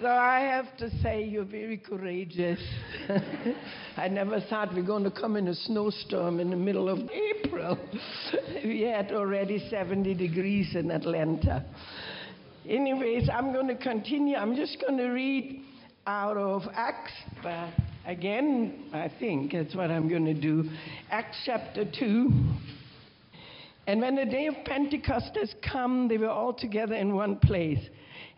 [0.00, 2.60] So I have to say, you're very courageous.
[3.96, 7.00] I never thought we are going to come in a snowstorm in the middle of
[7.10, 7.76] April.
[8.64, 11.64] we had already 70 degrees in Atlanta.
[12.68, 14.36] Anyways, I'm going to continue.
[14.36, 15.64] I'm just going to read
[16.06, 17.12] out of Acts,
[17.42, 17.70] but
[18.06, 20.70] again, I think that's what I'm going to do.
[21.10, 22.30] Acts chapter 2.
[23.88, 27.80] And when the day of Pentecost has come, they were all together in one place.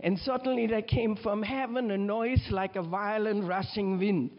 [0.02, 4.30] And suddenly there came from heaven a noise like a violent rushing wind,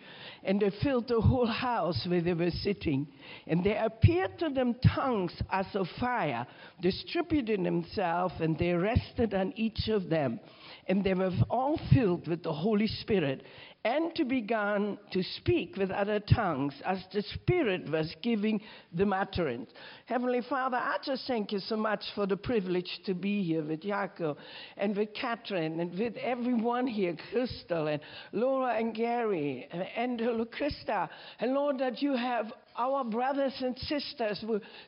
[0.43, 3.07] and they filled the whole house where they were sitting.
[3.45, 6.47] And there appeared to them tongues as of fire,
[6.81, 10.39] distributing themselves, and they rested on each of them.
[10.87, 13.43] And they were all filled with the Holy Spirit,
[13.83, 18.61] and to began to speak with other tongues as the Spirit was giving
[18.93, 19.71] them utterance.
[20.05, 23.81] Heavenly Father, I just thank you so much for the privilege to be here with
[23.81, 24.37] Jaco
[24.77, 28.01] and with Catherine and with everyone here, Crystal and
[28.33, 31.09] Laura and Gary and Angelo Krista.
[31.39, 34.43] And Lord, that you have our brothers and sisters,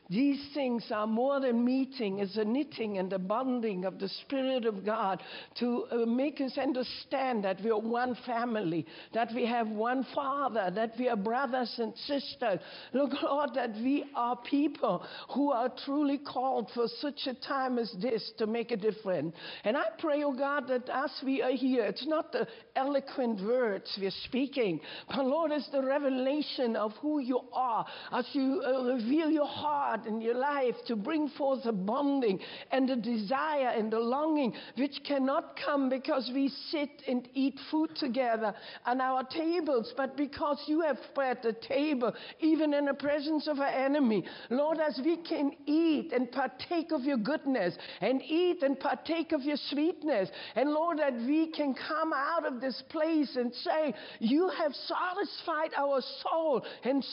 [0.10, 4.66] these things are more than meeting, it's a knitting and a bonding of the Spirit
[4.66, 5.22] of God
[5.60, 10.72] to uh, make us understand that we are one family, that we have one Father,
[10.74, 12.60] that we are brothers and sisters.
[12.94, 17.94] Look, Lord, that we are people who are truly called for such a time as
[18.02, 19.36] this to make a difference.
[19.64, 23.98] And I pray, oh God, that as we are here, it's not the eloquent words
[24.00, 29.30] we're speaking, but Lord, it's the revelation of who you are as you uh, reveal
[29.30, 32.40] your heart and your life to bring forth a bonding
[32.72, 37.90] and a desire and a longing which cannot come because we sit and eat food
[37.96, 38.54] together
[38.86, 43.60] on our tables, but because you have spread the table even in the presence of
[43.60, 44.24] our enemy.
[44.50, 49.42] Lord, as we can eat and partake of your goodness and eat and partake of
[49.42, 54.50] your sweetness, and Lord, that we can come out of this place and say, You
[54.50, 57.04] have satisfied our soul and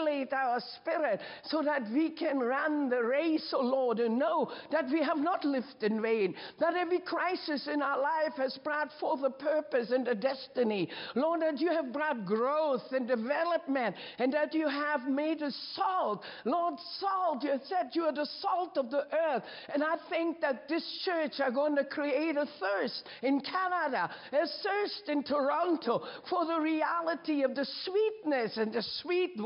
[0.00, 4.86] stimulate our spirit so that we can run the race, oh Lord, and know that
[4.90, 9.22] we have not lived in vain, that every crisis in our life has brought forth
[9.24, 10.88] a purpose and a destiny.
[11.14, 16.22] Lord, that you have brought growth and development, and that you have made us salt.
[16.44, 19.42] Lord, salt, you said you are the salt of the earth.
[19.72, 24.46] And I think that this church are going to create a thirst in Canada, a
[24.62, 29.38] thirst in Toronto for the reality of the sweetness and the sweet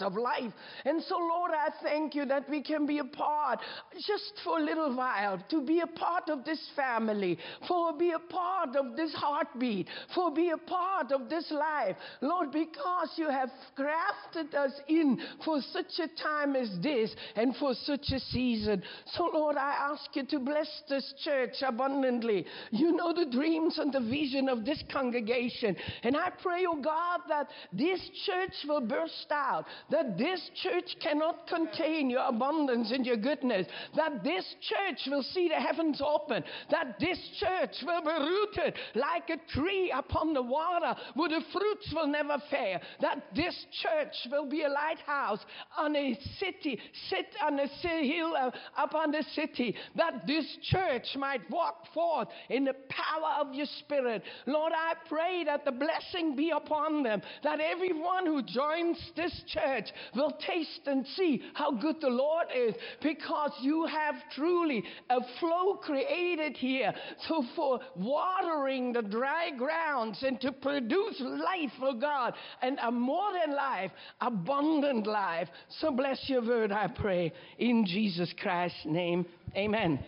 [0.00, 0.52] of life.
[0.84, 3.60] And so, Lord, I thank you that we can be a part,
[3.94, 7.38] just for a little while, to be a part of this family,
[7.68, 11.96] for be a part of this heartbeat, for be a part of this life.
[12.20, 17.74] Lord, because you have crafted us in for such a time as this and for
[17.74, 18.82] such a season.
[19.06, 22.46] So, Lord, I ask you to bless this church abundantly.
[22.70, 25.76] You know the dreams and the vision of this congregation.
[26.02, 31.46] And I pray, oh God, that this church will burst out, that this church cannot
[31.46, 36.98] contain your abundance and your goodness, that this church will see the heavens open, that
[36.98, 42.06] this church will be rooted like a tree upon the water where the fruits will
[42.06, 45.40] never fail, that this church will be a lighthouse
[45.76, 46.78] on a city,
[47.08, 52.64] sit on a hill uh, upon the city, that this church might walk forth in
[52.64, 54.22] the power of your spirit.
[54.46, 59.73] Lord, I pray that the blessing be upon them, that everyone who joins this church
[60.14, 65.76] will taste and see how good the Lord is, because you have truly a flow
[65.76, 66.92] created here
[67.28, 73.32] so for watering the dry grounds and to produce life, for God, and a more
[73.32, 73.90] than life,
[74.20, 75.48] abundant life.
[75.80, 79.26] So bless your word, I pray, in Jesus Christ's name.
[79.56, 79.98] Amen.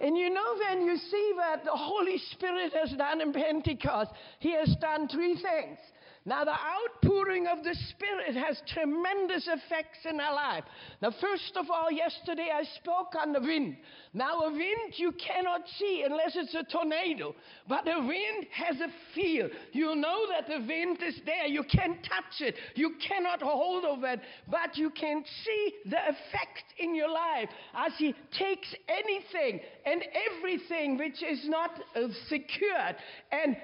[0.00, 4.52] And you know, when you see what the Holy Spirit has done in Pentecost, He
[4.52, 5.78] has done three things.
[6.26, 10.64] Now, the outpouring of the Spirit has tremendous effects in our life.
[11.02, 13.76] Now, first of all, yesterday I spoke on the wind.
[14.14, 17.34] Now, a wind you cannot see unless it's a tornado,
[17.68, 19.50] but a wind has a feel.
[19.72, 21.46] You know that the wind is there.
[21.46, 24.20] You can touch it, you cannot hold of it,
[24.50, 30.02] but you can see the effect in your life as He takes anything and
[30.38, 32.96] everything which is not uh, secured
[33.30, 33.56] and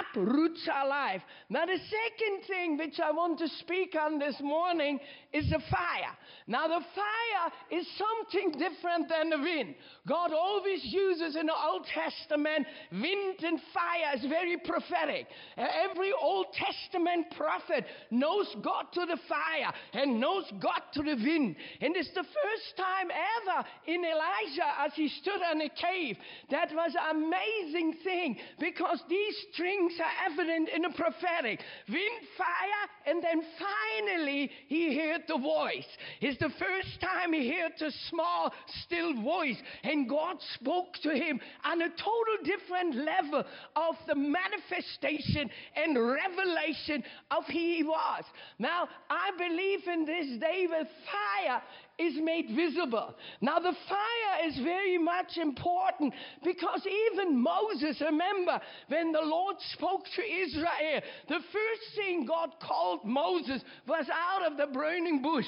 [0.00, 1.22] uproots our life.
[1.48, 4.98] Now, the second thing which I want to speak on this morning
[5.32, 6.14] is the fire.
[6.46, 9.74] Now, the fire is something different than the wind.
[10.06, 15.26] God always uses in the Old Testament wind and fire is very prophetic.
[15.56, 21.56] Every Old Testament prophet knows God to the fire and knows God to the wind.
[21.80, 26.16] And it's the first time ever in Elijah as he stood in a cave.
[26.50, 31.60] That was an amazing thing because these things are evident in the prophetic
[31.94, 35.86] wind, fire, and then finally he heard the voice.
[36.20, 38.52] It's the first time he heard the small,
[38.84, 43.44] still voice, and God spoke to him on a total different level
[43.76, 48.24] of the manifestation and revelation of who he was.
[48.58, 51.62] Now, I believe in this day with fire
[51.98, 53.14] is made visible.
[53.40, 56.12] Now, the fire is very much important
[56.42, 63.04] because even Moses, remember, when the Lord spoke to Israel, the first thing God called
[63.04, 65.46] Moses was out of the burning bush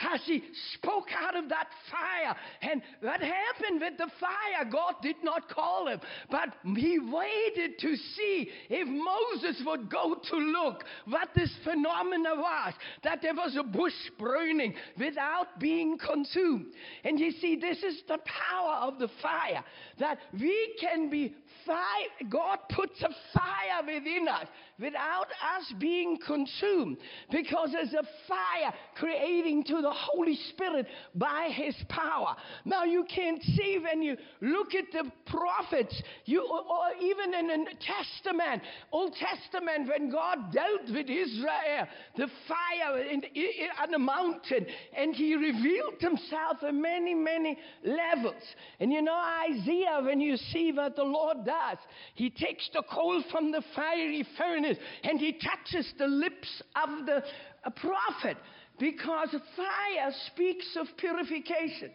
[0.00, 0.42] as he
[0.74, 2.34] spoke out of that fire.
[2.62, 4.68] And what happened with the fire?
[4.70, 6.00] God did not call him,
[6.30, 12.74] but he waited to see if Moses would go to look what this phenomena was
[13.04, 16.66] that there was a bush burning without being being consumed.
[17.04, 19.64] And you see, this is the power of the fire
[19.98, 21.34] that we can be
[21.66, 22.28] fire.
[22.28, 24.46] God puts a fire within us
[24.78, 26.96] without us being consumed
[27.30, 32.34] because there's a fire creating to the Holy Spirit by His power.
[32.64, 37.74] Now you can see when you look at the prophets, you or even in the
[37.80, 44.66] Testament, Old Testament, when God dealt with Israel, the fire in, in, on the mountain,
[44.96, 48.42] and He revealed Himself in many, many levels.
[48.80, 51.78] And you know Isaiah, when you see what the Lord does,
[52.14, 57.22] He takes the coal from the fiery furnace and he touches the lips of the
[57.76, 58.36] prophet
[58.78, 61.90] because fire speaks of purification.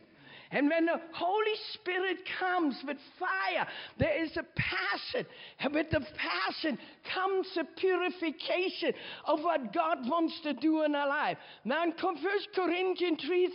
[0.51, 3.67] And when the Holy Spirit comes with fire,
[3.99, 5.27] there is a passion.
[5.59, 6.79] And with the passion
[7.13, 8.93] comes a purification
[9.25, 11.37] of what God wants to do in our life.
[11.65, 12.17] Now in 1
[12.55, 13.51] Corinthians 3,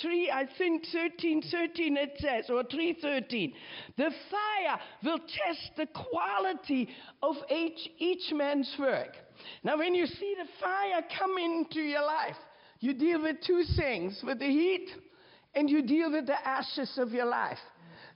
[0.00, 3.52] 3, I think 13, 13 it says, or 3.13,
[3.96, 6.88] the fire will test the quality
[7.22, 9.16] of each, each man's work.
[9.62, 12.36] Now when you see the fire come into your life,
[12.80, 14.90] you deal with two things, with the heat
[15.54, 17.58] and you deal with the ashes of your life.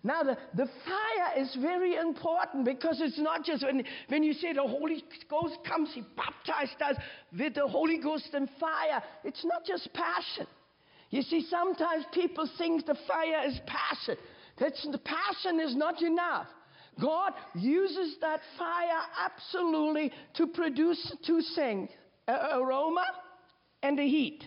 [0.02, 4.52] Now, the, the fire is very important because it's not just when, when you say
[4.52, 6.96] the Holy Ghost comes, He baptized us
[7.36, 9.02] with the Holy Ghost and fire.
[9.24, 10.46] It's not just passion.
[11.10, 14.16] You see, sometimes people think the fire is passion.
[14.58, 16.46] That's, the passion is not enough.
[17.00, 21.90] God uses that fire absolutely to produce two things
[22.28, 23.04] aroma
[23.82, 24.44] and the heat.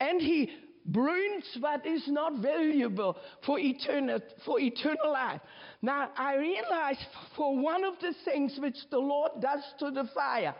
[0.00, 0.50] And He
[0.86, 5.40] brings what is not valuable for eternal, for eternal life.
[5.82, 6.98] Now, I realize
[7.36, 10.54] for one of the things which the Lord does to the fire,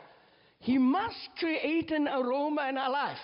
[0.59, 3.19] He must create an aroma in our life.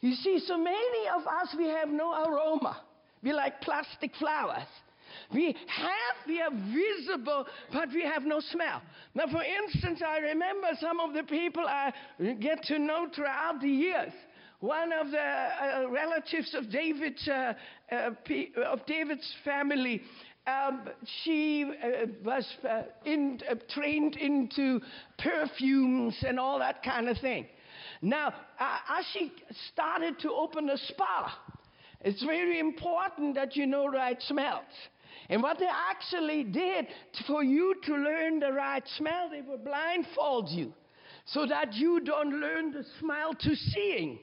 [0.00, 2.82] You see, so many of us, we have no aroma.
[3.22, 4.68] We like plastic flowers.
[5.32, 8.82] We have, we are visible, but we have no smell.
[9.14, 11.92] Now, for instance, I remember some of the people I
[12.40, 14.12] get to know throughout the years
[14.60, 17.54] one of the uh, relatives of David's, uh,
[17.92, 18.10] uh,
[18.66, 20.02] of David's family,
[20.46, 20.88] um,
[21.22, 24.80] she uh, was uh, in, uh, trained into
[25.18, 27.46] perfumes and all that kind of thing.
[28.02, 29.32] Now, as she
[29.72, 31.36] started to open a spa,
[32.00, 34.64] it's very important that you know the right smells.
[35.28, 36.86] And what they actually did
[37.26, 40.72] for you to learn the right smell, they would blindfold you
[41.26, 44.18] so that you don't learn the smell to seeing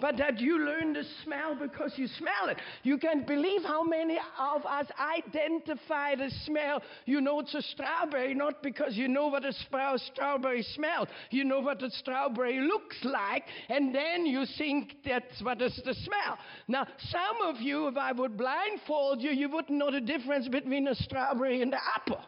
[0.00, 2.58] but that you learn the smell because you smell it.
[2.82, 6.82] You can't believe how many of us identify the smell.
[7.04, 11.08] You know it's a strawberry, not because you know what a strawberry smells.
[11.30, 15.94] You know what a strawberry looks like, and then you think that's what is the
[15.94, 16.38] smell.
[16.68, 20.88] Now, some of you, if I would blindfold you, you wouldn't know the difference between
[20.88, 22.20] a strawberry and an apple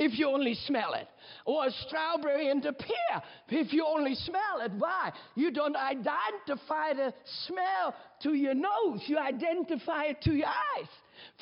[0.00, 1.06] if you only smell it.
[1.44, 4.72] Or a strawberry and a pear if you only smell it.
[4.78, 5.12] Why?
[5.36, 7.14] You don't identify the
[7.46, 10.88] smell to your nose, you identify it to your eyes.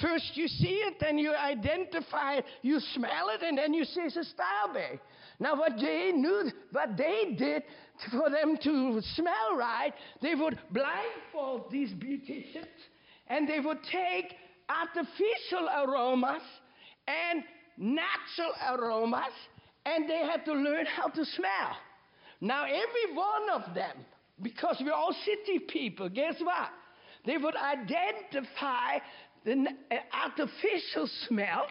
[0.01, 4.03] First you see it, then you identify it, you smell it, and then you say
[4.03, 5.01] it's a strawberry.
[5.39, 7.63] Now, what they knew, what they did
[8.11, 12.67] for them to smell right, they would blindfold these beauticians
[13.29, 14.35] and they would take
[14.69, 16.43] artificial aromas
[17.07, 17.45] and
[17.79, 19.33] natural aromas,
[19.87, 21.77] and they had to learn how to smell.
[22.41, 23.97] Now, every one of them,
[24.43, 26.71] because we're all city people, guess what?
[27.25, 28.99] They would identify
[29.45, 29.53] the
[29.91, 31.71] uh, artificial smells,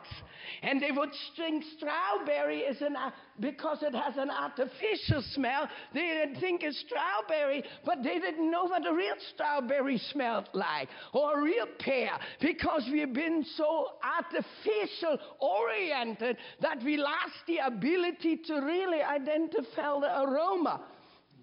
[0.64, 5.68] and they would string strawberry as an, uh, because it has an artificial smell.
[5.94, 10.90] They didn't think it's strawberry, but they didn't know what a real strawberry smelled like
[11.14, 18.38] or a real pear because we've been so artificial oriented that we lost the ability
[18.46, 20.82] to really identify the aroma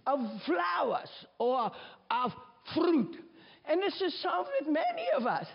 [0.06, 1.70] of flowers or
[2.10, 2.32] of
[2.74, 3.16] fruit.
[3.66, 5.46] And this is so with many of us.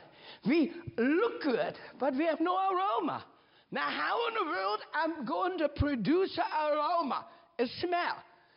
[0.46, 3.26] We look good, but we have no aroma.
[3.72, 7.26] Now, how in the world am I'm going to produce an aroma,
[7.60, 8.16] a smell,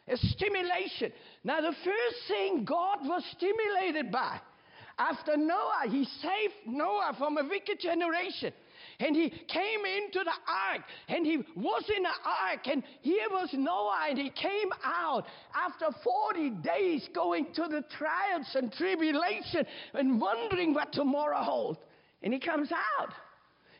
[0.08, 1.12] a stimulation?
[1.44, 4.40] Now, the first thing God was stimulated by
[4.98, 8.52] after Noah, he saved Noah from a wicked generation
[9.04, 13.50] and he came into the ark and he was in the ark and here was
[13.52, 20.20] Noah and he came out after 40 days going to the trials and tribulation and
[20.20, 21.78] wondering what tomorrow holds.
[22.22, 23.12] And he comes out.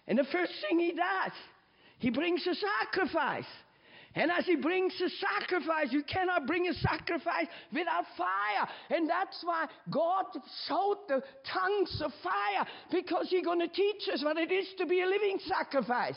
[0.09, 1.33] And the first thing he does,
[1.99, 3.45] he brings a sacrifice.
[4.15, 8.69] And as he brings a sacrifice, you cannot bring a sacrifice without fire.
[8.91, 10.27] And that's why God
[10.69, 14.87] showed the tongues of fire, because He's going to teach us what it is to
[14.87, 16.17] be a living sacrifice.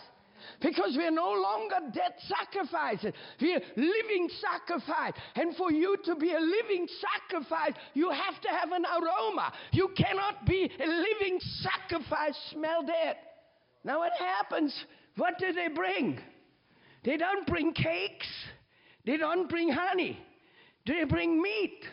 [0.62, 3.14] Because we're no longer dead sacrifices.
[3.42, 5.14] We're living sacrifice.
[5.36, 6.88] And for you to be a living
[7.30, 9.54] sacrifice, you have to have an aroma.
[9.72, 13.16] You cannot be a living sacrifice, smell dead.
[13.84, 14.76] Now what happens?
[15.16, 16.20] What do they bring?
[17.06, 18.28] They don't bring cakes.
[19.06, 20.18] They don't bring honey.
[20.88, 21.86] They bring meat.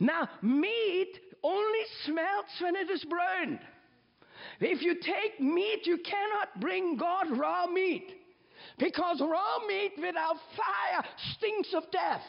[0.00, 3.60] Now, meat only smells when it is burned.
[4.60, 8.10] If you take meat, you cannot bring God raw meat.
[8.78, 11.04] Because raw meat without fire
[11.34, 12.22] stinks of death.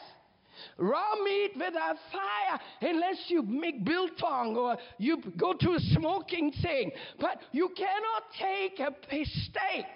[0.76, 6.90] Raw meat without fire, unless you make biltong or you go to a smoking thing.
[7.20, 9.86] But you cannot take a, steak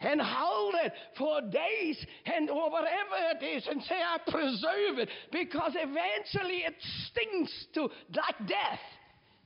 [0.00, 5.08] and hold it for days and or whatever it is and say I preserve it
[5.30, 6.74] because eventually it
[7.06, 7.82] stinks to
[8.14, 8.80] like death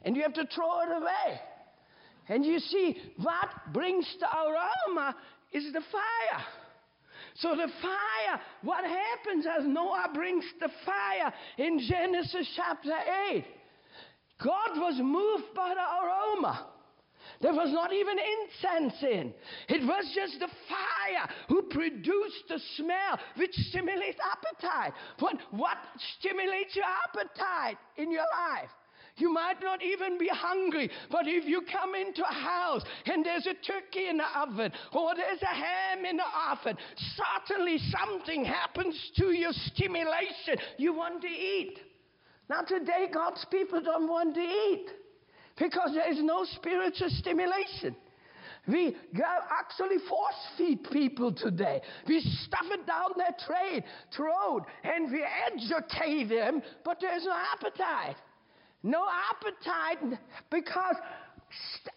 [0.02, 1.40] and you have to throw it away.
[2.28, 5.16] And you see what brings the aroma
[5.52, 6.44] is the fire.
[7.36, 12.92] So the fire, what happens as Noah brings the fire in Genesis chapter
[13.32, 13.44] 8?
[14.42, 16.73] God was moved by the aroma.
[17.40, 19.34] There was not even incense in.
[19.68, 24.92] It was just the fire who produced the smell which stimulates appetite.
[25.18, 25.76] What, what
[26.18, 28.70] stimulates your appetite in your life?
[29.16, 33.46] You might not even be hungry, but if you come into a house and there's
[33.46, 36.76] a turkey in the oven or there's a ham in the oven,
[37.16, 40.56] certainly something happens to your stimulation.
[40.78, 41.78] You want to eat.
[42.50, 44.90] Now, today, God's people don't want to eat
[45.56, 47.96] because there is no spiritual stimulation.
[48.66, 48.96] We
[49.50, 51.82] actually force feed people today.
[52.08, 53.84] We stuff it down their trade,
[54.16, 58.16] throat and we educate them, but there's no appetite.
[58.82, 60.18] No appetite
[60.50, 60.96] because
[61.74, 61.94] st-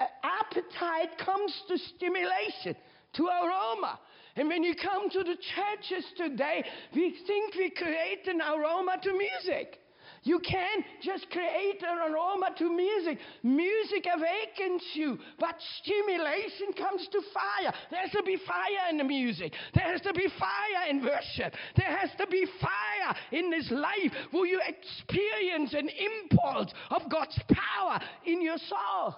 [0.00, 2.76] uh, appetite comes to stimulation,
[3.14, 3.98] to aroma.
[4.36, 9.12] And when you come to the churches today, we think we create an aroma to
[9.12, 9.78] music.
[10.24, 13.18] You can't just create an aroma to music.
[13.42, 17.72] Music awakens you, but stimulation comes to fire.
[17.90, 19.52] There has to be fire in the music.
[19.74, 21.52] There has to be fire in worship.
[21.76, 27.38] There has to be fire in this life where you experience an impulse of God's
[27.48, 29.14] power in your soul.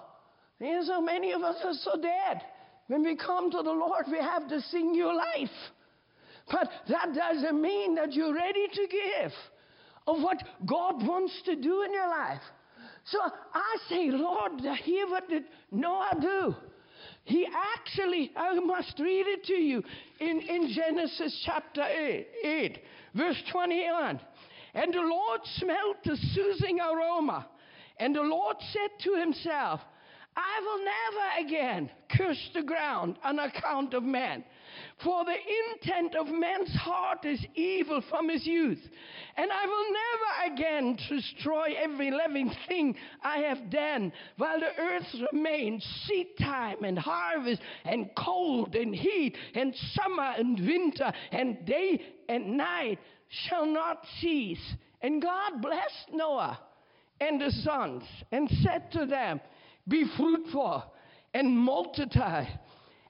[0.59, 2.41] And so many of us are so dead.
[2.87, 5.49] When we come to the Lord, we have to sing your life.
[6.51, 9.31] But that doesn't mean that you're ready to give
[10.07, 12.41] of what God wants to do in your life.
[13.05, 13.19] So
[13.53, 15.29] I say, Lord, hear what
[15.71, 16.55] Noah do?
[17.23, 19.83] He actually, I must read it to you
[20.19, 22.79] in, in Genesis chapter 8, 8,
[23.15, 24.19] verse 21.
[24.73, 27.47] And the Lord smelt the soothing aroma.
[27.99, 29.81] And the Lord said to himself,
[30.35, 34.43] I will never again curse the ground on account of man.
[35.03, 35.35] For the
[35.73, 38.81] intent of man's heart is evil from his youth.
[39.35, 45.15] And I will never again destroy every living thing I have done while the earth
[45.31, 52.01] remains seed time and harvest and cold and heat and summer and winter and day
[52.27, 52.97] and night
[53.29, 54.73] shall not cease.
[55.01, 56.59] And God blessed Noah
[57.21, 59.41] and the sons and said to them,
[59.87, 60.91] Be fruitful
[61.35, 62.45] and multiply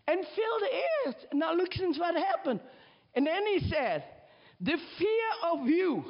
[0.07, 1.25] and fill the earth.
[1.33, 2.59] Now, look, since what happened.
[3.15, 4.03] And then he said,
[4.61, 6.03] the fear of you,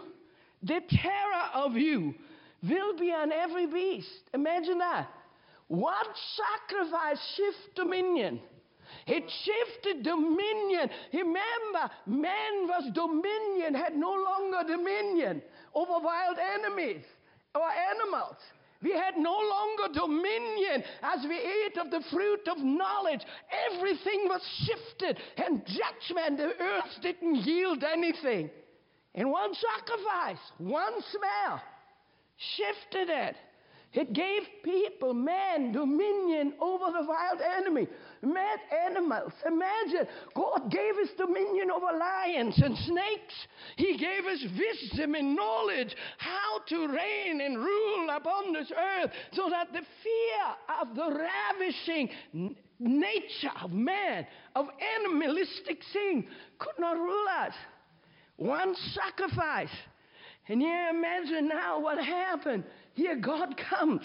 [0.64, 2.14] the terror of you
[2.64, 4.30] will be on every beast.
[4.34, 5.10] Imagine that.
[5.68, 8.40] One sacrifice shift dominion.
[9.06, 10.90] It shifted dominion.
[11.14, 15.42] Remember, man was dominion, had no longer dominion
[15.74, 17.04] over wild enemies
[17.54, 18.38] or animals.
[18.82, 23.22] We had no longer dominion as we ate of the fruit of knowledge.
[23.72, 26.38] Everything was shifted and judgment.
[26.38, 28.50] The earth didn't yield anything.
[29.16, 31.62] And one sacrifice, one smell,
[32.56, 33.36] shifted it.
[33.94, 37.88] It gave people, man, dominion over the wild enemy,
[38.22, 39.32] mad animals.
[39.46, 43.48] Imagine, God gave us dominion over lions and snakes.
[43.78, 49.50] He gave us wisdom and knowledge how to reign and rule upon this earth so
[49.50, 51.26] that the fear of the
[51.60, 52.10] ravishing
[52.80, 54.68] nature of man, of
[54.98, 56.28] animalistic sin,
[56.60, 57.54] could not rule us.
[58.36, 59.76] One sacrifice.
[60.50, 62.64] And you imagine now what happened
[62.98, 64.02] here God comes.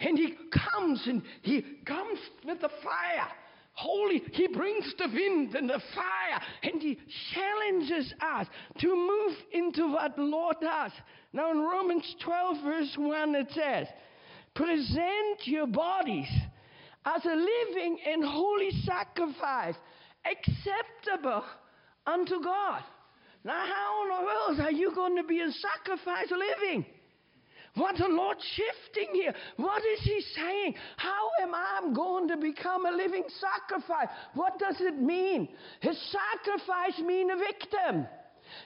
[0.00, 3.28] And He comes and He comes with the fire.
[3.74, 6.98] Holy, He brings the wind and the fire and He
[7.34, 8.46] challenges us
[8.78, 10.92] to move into what the Lord does.
[11.34, 13.86] Now in Romans 12, verse 1, it says,
[14.54, 16.30] Present your bodies
[17.04, 19.74] as a living and holy sacrifice,
[20.24, 21.44] acceptable
[22.06, 22.82] unto God.
[23.44, 26.86] Now, how in the world are you going to be a sacrifice living?
[27.76, 29.34] What the Lord shifting here?
[29.56, 30.74] What is He saying?
[30.96, 34.08] How am I going to become a living sacrifice?
[34.34, 35.48] What does it mean?
[35.80, 38.06] His sacrifice mean a victim.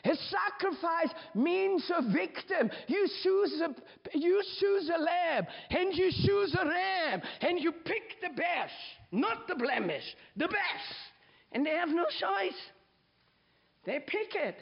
[0.04, 2.70] His sacrifice means a victim.
[2.86, 8.20] You choose a, you choose a lamb and you choose a ram and you pick
[8.22, 8.74] the best,
[9.10, 10.04] not the blemish,
[10.36, 10.94] the best.
[11.52, 12.60] And they have no choice.
[13.84, 14.56] They pick it.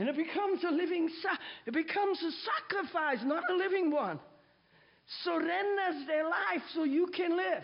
[0.00, 1.10] And it becomes a living,
[1.66, 4.18] it becomes a sacrifice, not a living one.
[5.24, 7.62] Surrenders their life so you can live.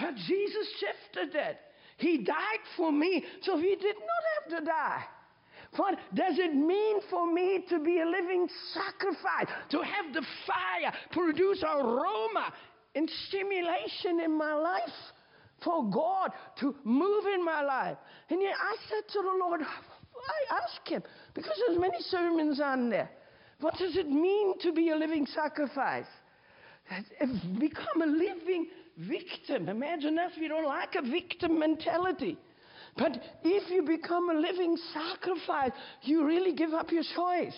[0.00, 1.60] But Jesus shifted that.
[1.98, 5.04] He died for me, so he did not have to die.
[5.76, 9.54] What does it mean for me to be a living sacrifice?
[9.72, 12.50] To have the fire produce aroma
[12.94, 14.94] and stimulation in my life
[15.62, 16.30] for God
[16.60, 17.98] to move in my life.
[18.30, 19.60] And yet I said to the Lord,
[20.22, 21.02] I ask him,
[21.34, 23.10] because there's many sermons on there.
[23.60, 26.06] What does it mean to be a living sacrifice?
[27.58, 28.66] Become a living
[28.98, 29.68] victim.
[29.68, 32.36] Imagine us, we don't like a victim mentality.
[32.96, 35.70] But if you become a living sacrifice,
[36.02, 37.56] you really give up your choice.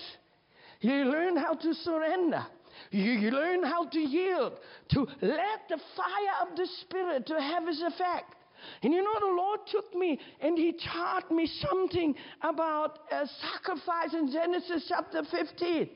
[0.81, 2.46] You learn how to surrender.
[2.90, 4.53] You, learn how to yield,
[4.90, 8.35] to let the fire of the Spirit to have its effect.
[8.83, 14.14] And you know, the Lord took me and He taught me something about a sacrifice
[14.14, 15.88] in Genesis chapter 15.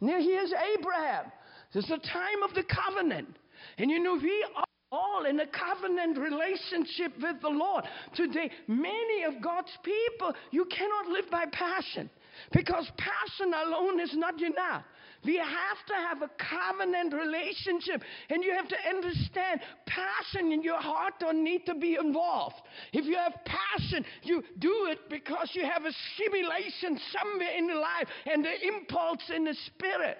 [0.00, 1.26] Now, here's Abraham.
[1.74, 3.36] This is the time of the covenant.
[3.78, 7.84] And you know, we are all in a covenant relationship with the Lord.
[8.14, 12.08] Today, many of God's people, you cannot live by passion
[12.52, 14.84] because passion alone is not enough.
[15.24, 20.80] We have to have a covenant relationship, and you have to understand passion in your
[20.80, 22.56] heart don't need to be involved.
[22.92, 27.80] If you have passion, you do it because you have a stimulation somewhere in your
[27.80, 30.18] life and the impulse in the spirit.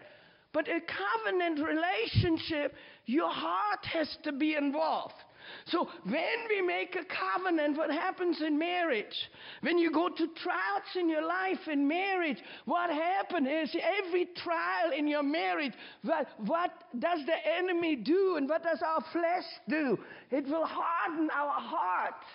[0.52, 2.74] But a covenant relationship,
[3.06, 5.14] your heart has to be involved.
[5.66, 9.14] So when we make a covenant, what happens in marriage?
[9.60, 14.92] When you go to trials in your life in marriage, what happens is every trial
[14.96, 19.98] in your marriage, what, what does the enemy do and what does our flesh do?
[20.30, 22.26] It will harden our hearts.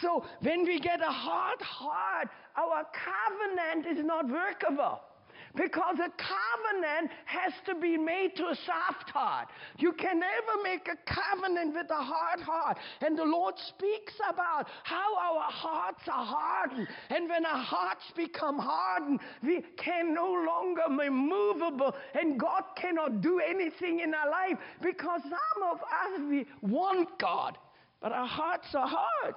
[0.00, 5.00] So when we get a hard heart, our covenant is not workable.
[5.54, 9.48] Because a covenant has to be made to a soft heart.
[9.78, 12.78] You can never make a covenant with a hard heart.
[13.00, 16.86] And the Lord speaks about how our hearts are hardened.
[17.10, 21.94] And when our hearts become hardened, we can no longer be movable.
[22.14, 27.58] And God cannot do anything in our life because some of us, we want God,
[28.00, 29.34] but our hearts are hard.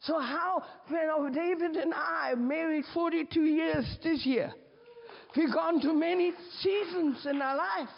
[0.00, 4.52] So, how, know, David and I married 42 years this year.
[5.36, 7.88] We've gone through many seasons in our life.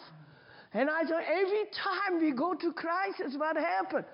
[0.73, 4.05] And I thought every time we go to crisis, what happened?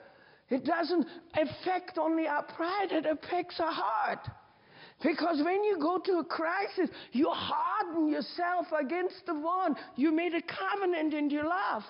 [0.50, 4.28] It doesn't affect only our pride, it affects our heart.
[5.02, 10.34] Because when you go to a crisis, you harden yourself against the one you made
[10.34, 11.84] a covenant in your love.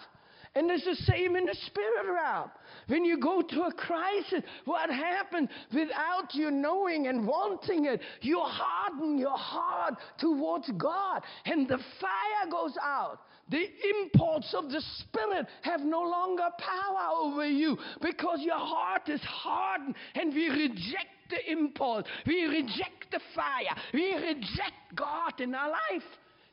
[0.55, 2.51] And it's the same in the spirit realm.
[2.87, 8.01] When you go to a crisis, what happens without you knowing and wanting it?
[8.21, 13.19] You harden your heart towards God, and the fire goes out.
[13.49, 13.65] The
[13.99, 19.95] impulse of the Spirit have no longer power over you because your heart is hardened,
[20.15, 22.05] and we reject the impulse.
[22.25, 23.75] We reject the fire.
[23.93, 26.03] We reject God in our life.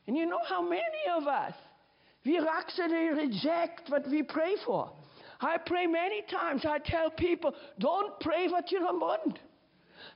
[0.06, 0.82] And you know how many
[1.14, 1.54] of us
[2.24, 4.90] we actually reject what we pray for.
[5.40, 6.64] I pray many times.
[6.66, 9.38] I tell people, don't pray what you don't want.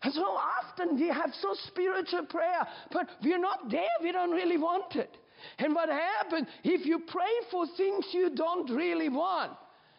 [0.02, 3.82] And so often we have so spiritual prayer, but we're not there.
[4.02, 5.16] We don't really want it.
[5.58, 9.52] And what happens if you pray for things you don't really want?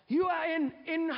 [0.07, 1.11] You are in, in,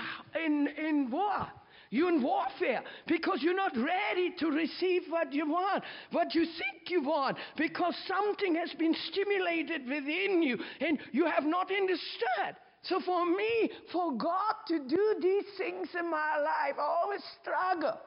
[0.45, 1.47] in, in war.
[1.89, 6.89] You're in warfare because you're not ready to receive what you want, what you think
[6.89, 12.55] you want, because something has been stimulated within you and you have not understood.
[12.83, 17.99] So for me, for God to do these things in my life, I always struggle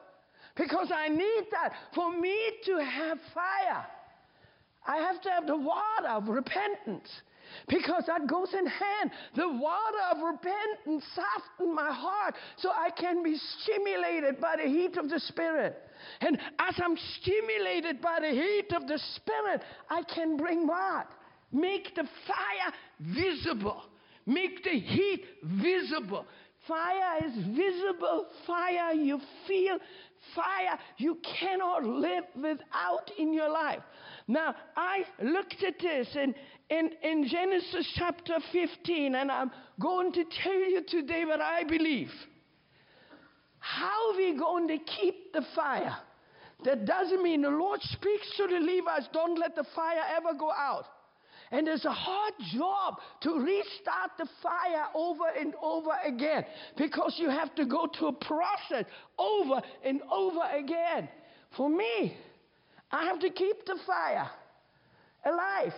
[0.55, 1.73] because I need that.
[1.93, 3.85] For me to have fire,
[4.87, 7.09] I have to have the water of repentance.
[7.67, 9.11] Because that goes in hand.
[9.35, 14.97] The water of repentance softens my heart so I can be stimulated by the heat
[14.97, 15.77] of the Spirit.
[16.21, 21.07] And as I'm stimulated by the heat of the Spirit, I can bring what?
[21.51, 23.83] Make the fire visible.
[24.25, 26.25] Make the heat visible.
[26.67, 28.27] Fire is visible.
[28.45, 29.79] Fire you feel.
[30.35, 33.81] Fire you cannot live without in your life.
[34.27, 36.35] Now, I looked at this in,
[36.69, 42.11] in, in Genesis chapter 15, and I'm going to tell you today what I believe.
[43.59, 45.97] How are we going to keep the fire?
[46.63, 50.51] That doesn't mean the Lord speaks to the Levites, don't let the fire ever go
[50.51, 50.85] out.
[51.51, 56.45] And it's a hard job to restart the fire over and over again
[56.77, 58.85] because you have to go to a process
[59.19, 61.09] over and over again.
[61.57, 62.15] For me,
[62.89, 64.29] I have to keep the fire
[65.25, 65.73] alive.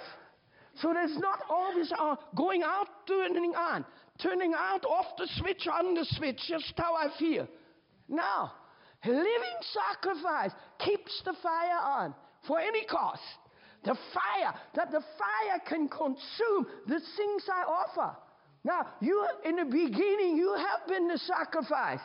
[0.75, 3.85] So there's not always uh, going out, turning on,
[4.21, 7.47] turning out, off the switch, on the switch, just how I feel.
[8.07, 8.49] No.
[9.05, 9.57] Living
[9.91, 12.15] sacrifice keeps the fire on
[12.47, 13.21] for any cost.
[13.83, 18.15] The fire, that the fire can consume the things I offer.
[18.63, 21.99] Now, you, in the beginning, you have been the sacrifice.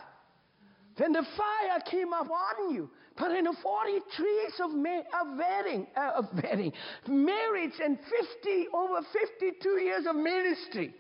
[0.97, 2.91] Then the fire came up on you.
[3.17, 6.73] But in the 43 years of, ma- of wedding, uh, of wedding,
[7.07, 10.95] marriage and 50, over 52 years of ministry,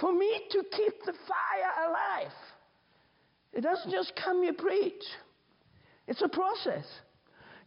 [0.00, 2.32] for me to keep the fire alive,
[3.52, 5.04] it doesn't just come you preach.
[6.06, 6.84] It's a process.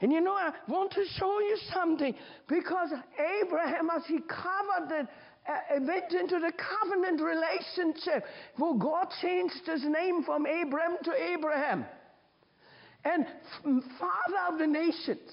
[0.02, 2.14] And you know, I want to show you something
[2.48, 2.90] because
[3.42, 5.08] Abraham, as he covered
[5.48, 8.26] uh, went into the covenant relationship
[8.58, 11.86] where God changed his name from Abram to Abraham
[13.04, 13.26] and
[14.00, 15.30] father of the nations.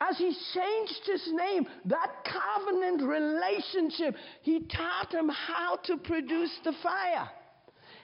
[0.00, 6.72] As he changed his name, that covenant relationship, he taught him how to produce the
[6.82, 7.30] fire.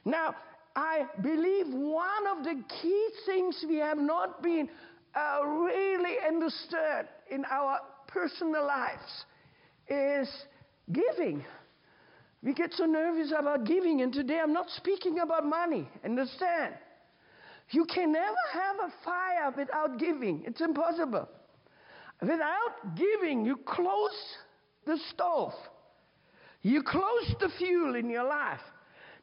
[0.05, 0.35] Now,
[0.77, 4.69] I believe one of the key things we have not been
[5.18, 9.24] uh, really understood in our personal lives
[9.88, 10.28] is
[10.92, 11.44] giving.
[12.42, 15.88] We get so nervous about giving, and today I'm not speaking about money.
[16.04, 16.74] Understand?
[17.70, 20.44] You can never have a fire without giving.
[20.46, 21.28] It's impossible.
[22.22, 24.18] Without giving, you close
[24.87, 25.52] the stove.
[26.62, 28.61] You close the fuel in your life.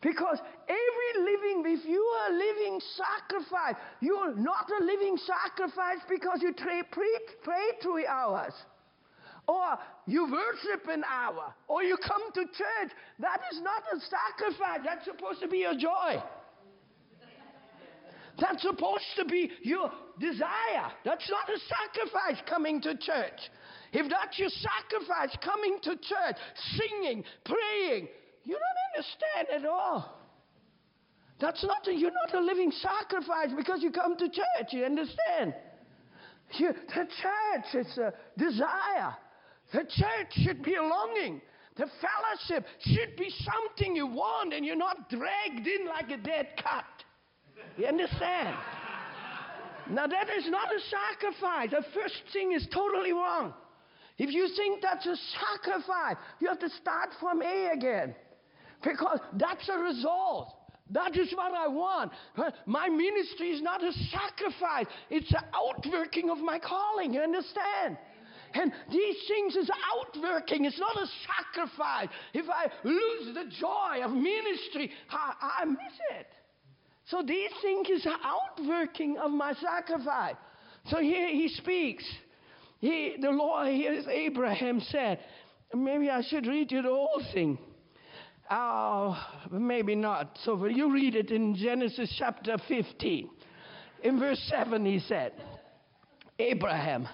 [0.05, 0.37] Because
[0.69, 6.53] every living, if you are a living sacrifice, you're not a living sacrifice because you
[6.53, 7.09] pray, pray,
[7.41, 8.53] pray three hours.
[9.47, 11.55] Or you worship an hour.
[11.67, 12.91] Or you come to church.
[13.17, 14.81] That is not a sacrifice.
[14.85, 16.21] That's supposed to be your joy.
[18.39, 20.91] That's supposed to be your desire.
[21.03, 23.49] That's not a sacrifice coming to church.
[23.91, 26.35] If that's your sacrifice coming to church,
[26.77, 28.09] singing, praying,
[28.45, 30.21] you don't understand at all.
[31.39, 34.71] That's not a, you're not a living sacrifice because you come to church.
[34.71, 35.53] You understand?
[36.53, 39.15] You, the church is a desire.
[39.73, 41.41] The church should be a longing.
[41.75, 46.49] The fellowship should be something you want and you're not dragged in like a dead
[46.55, 46.85] cat.
[47.77, 48.55] You understand?
[49.89, 51.71] Now, that is not a sacrifice.
[51.71, 53.53] The first thing is totally wrong.
[54.17, 58.15] If you think that's a sacrifice, you have to start from A again.
[58.85, 60.53] Because that's a result.
[60.91, 62.11] That is what I want.
[62.67, 67.13] My ministry is not a sacrifice, it's an outworking of my calling.
[67.13, 67.97] You understand?
[68.53, 70.63] And these things is outworking.
[70.63, 72.07] It's not a sacrifice.
[72.33, 76.27] If I lose the joy of ministry, I, I miss it.
[77.07, 80.35] So these things is outworking of my sacrifice.
[80.89, 82.05] So here he speaks.
[82.79, 85.19] He, the Lord, here's Abraham said,
[85.73, 87.57] maybe I should read you the whole thing.
[88.49, 89.15] Uh,
[89.51, 90.37] maybe not.
[90.43, 93.29] So you read it in Genesis chapter 15.
[94.03, 95.33] In verse 7, he said,
[96.37, 97.07] Abraham.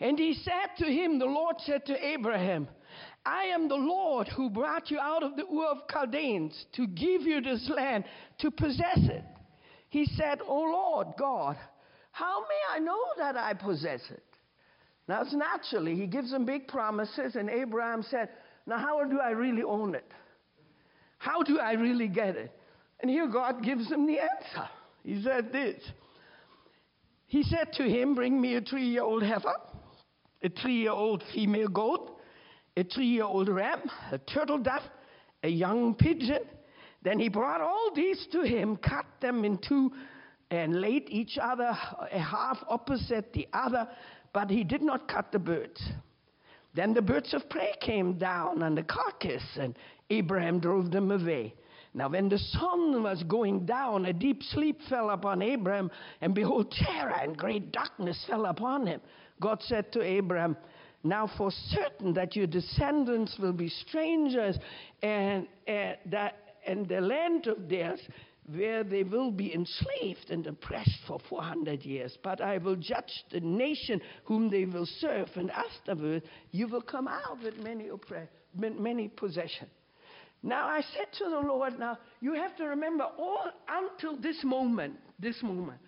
[0.00, 2.68] And he said to him, the Lord said to Abraham,
[3.26, 7.22] I am the Lord who brought you out of the Ur of Chaldeans to give
[7.22, 8.04] you this land
[8.38, 9.24] to possess it.
[9.88, 11.56] He said, O Lord God,
[12.10, 14.22] how may I know that I possess it?
[15.08, 18.30] Now, it's naturally, he gives them big promises, and Abraham said,
[18.66, 20.10] Now, how do I really own it?
[21.24, 22.52] How do I really get it?
[23.00, 24.68] And here God gives him the answer.
[25.02, 25.82] He said this
[27.26, 29.54] He said to him, Bring me a three year old heifer,
[30.42, 32.18] a three year old female goat,
[32.76, 33.80] a three year old ram,
[34.12, 34.82] a turtle dove,
[35.42, 36.42] a young pigeon.
[37.02, 39.92] Then he brought all these to him, cut them in two,
[40.50, 41.74] and laid each other
[42.12, 43.88] a half opposite the other,
[44.34, 45.82] but he did not cut the birds.
[46.74, 49.76] Then the birds of prey came down on the carcass, and
[50.10, 51.54] Abraham drove them away.
[51.94, 55.90] Now, when the sun was going down, a deep sleep fell upon Abraham,
[56.20, 59.00] and behold, terror and great darkness fell upon him.
[59.40, 60.56] God said to Abraham,
[61.04, 64.58] Now for certain that your descendants will be strangers,
[65.02, 66.36] and, and that
[66.66, 68.00] and the land of theirs
[68.46, 72.16] where they will be enslaved and oppressed for 400 years.
[72.22, 77.08] But I will judge the nation whom they will serve, and afterward you will come
[77.08, 79.70] out with many, oppre- many possessions.
[80.44, 84.94] Now I said to the Lord, now you have to remember all until this moment,
[85.18, 85.80] this moment,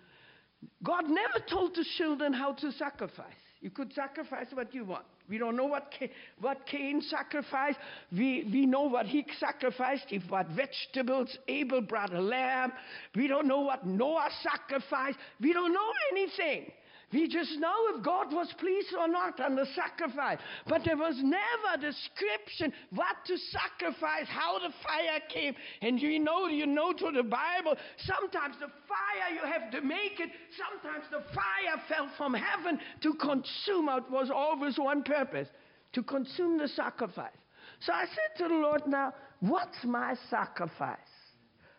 [0.83, 3.35] God never told the children how to sacrifice.
[3.61, 5.05] You could sacrifice what you want.
[5.29, 5.93] We don't know what,
[6.41, 7.77] what Cain sacrificed.
[8.11, 10.05] We, we know what he sacrificed.
[10.07, 11.37] He brought vegetables.
[11.47, 12.71] Abel brought a lamb.
[13.15, 15.17] We don't know what Noah sacrificed.
[15.39, 16.71] We don't know anything.
[17.13, 20.39] We just know if God was pleased or not on the sacrifice.
[20.67, 25.55] But there was never a description what to sacrifice, how the fire came.
[25.81, 30.19] And you know, you know through the Bible, sometimes the fire you have to make
[30.19, 33.87] it, sometimes the fire fell from heaven to consume.
[33.89, 35.47] It was always one purpose
[35.93, 37.31] to consume the sacrifice.
[37.79, 40.97] So I said to the Lord, now, what's my sacrifice?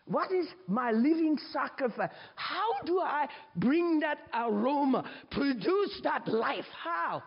[0.09, 2.11] What is my living sacrifice?
[2.35, 6.65] How do I bring that aroma, produce that life?
[6.83, 7.23] How?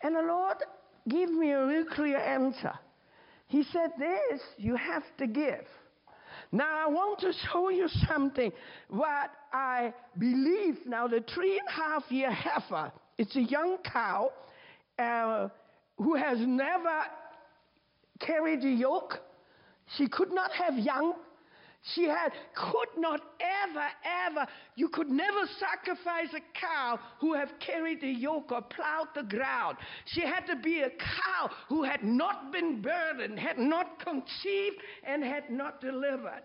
[0.00, 0.56] And the Lord
[1.08, 2.72] gave me a real clear answer.
[3.48, 5.66] He said, This you have to give.
[6.52, 8.52] Now, I want to show you something
[8.88, 10.78] what I believe.
[10.86, 14.30] Now, the three and a half year heifer, it's a young cow
[15.00, 15.48] uh,
[15.96, 17.02] who has never
[18.20, 19.18] carried a yoke.
[19.96, 21.14] She could not have young
[21.92, 23.86] she had, could not ever,
[24.26, 29.22] ever, you could never sacrifice a cow who have carried the yoke or plowed the
[29.22, 29.76] ground.
[30.06, 35.22] She had to be a cow who had not been burdened, had not conceived, and
[35.22, 36.44] had not delivered.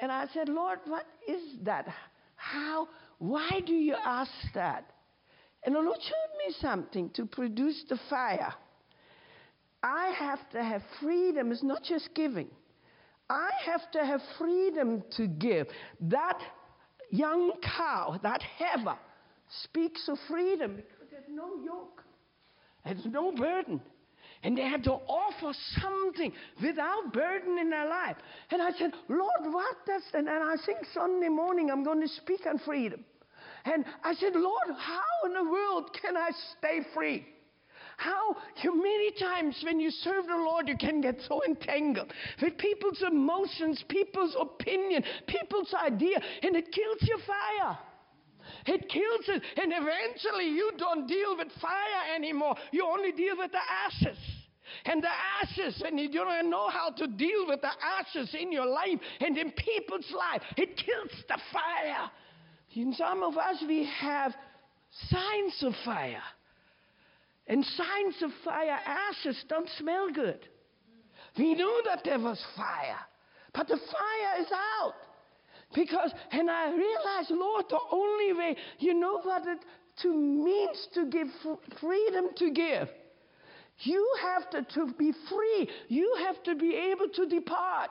[0.00, 1.88] And I said, Lord, what is that?
[2.36, 2.88] How,
[3.18, 4.92] why do you ask that?
[5.64, 8.54] And the Lord showed me something to produce the fire.
[9.82, 11.50] I have to have freedom.
[11.50, 12.48] It's not just giving.
[13.30, 15.66] I have to have freedom to give.
[16.00, 16.38] That
[17.10, 18.98] young cow, that heifer,
[19.64, 22.02] speaks of freedom because there's no yoke,
[22.84, 23.80] there's no burden.
[24.44, 28.16] And they had to offer something without burden in their life.
[28.50, 32.08] And I said, Lord, what does and, and I think Sunday morning I'm going to
[32.08, 33.04] speak on freedom.
[33.64, 37.26] And I said, Lord, how in the world can I stay free?
[37.98, 43.02] How many times when you serve the Lord, you can get so entangled with people's
[43.02, 47.76] emotions, people's opinion, people's idea, and it kills your fire.
[48.66, 52.54] It kills it, and eventually you don't deal with fire anymore.
[52.70, 54.18] You only deal with the ashes.
[54.84, 55.10] And the
[55.42, 59.36] ashes, and you don't know how to deal with the ashes in your life and
[59.36, 60.42] in people's life.
[60.56, 62.10] It kills the fire.
[62.74, 64.34] In some of us, we have
[65.10, 66.22] signs of fire.
[67.48, 70.46] And signs of fire ashes don't smell good.
[71.36, 72.98] We knew that there was fire,
[73.54, 74.94] but the fire is out.
[75.74, 79.58] Because, and I realized, Lord, the only way, you know what it
[80.02, 81.26] to means to give
[81.80, 82.88] freedom to give.
[83.80, 85.68] You have to, to be free.
[85.88, 87.90] You have to be able to depart.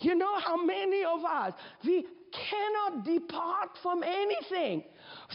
[0.00, 1.52] You know how many of us,
[1.84, 4.84] we cannot depart from anything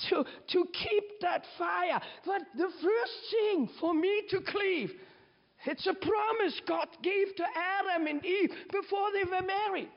[0.10, 2.00] to, to keep that fire.
[2.26, 4.92] But the first thing for me to cleave,
[5.66, 9.90] it's a promise God gave to Adam and Eve before they were married.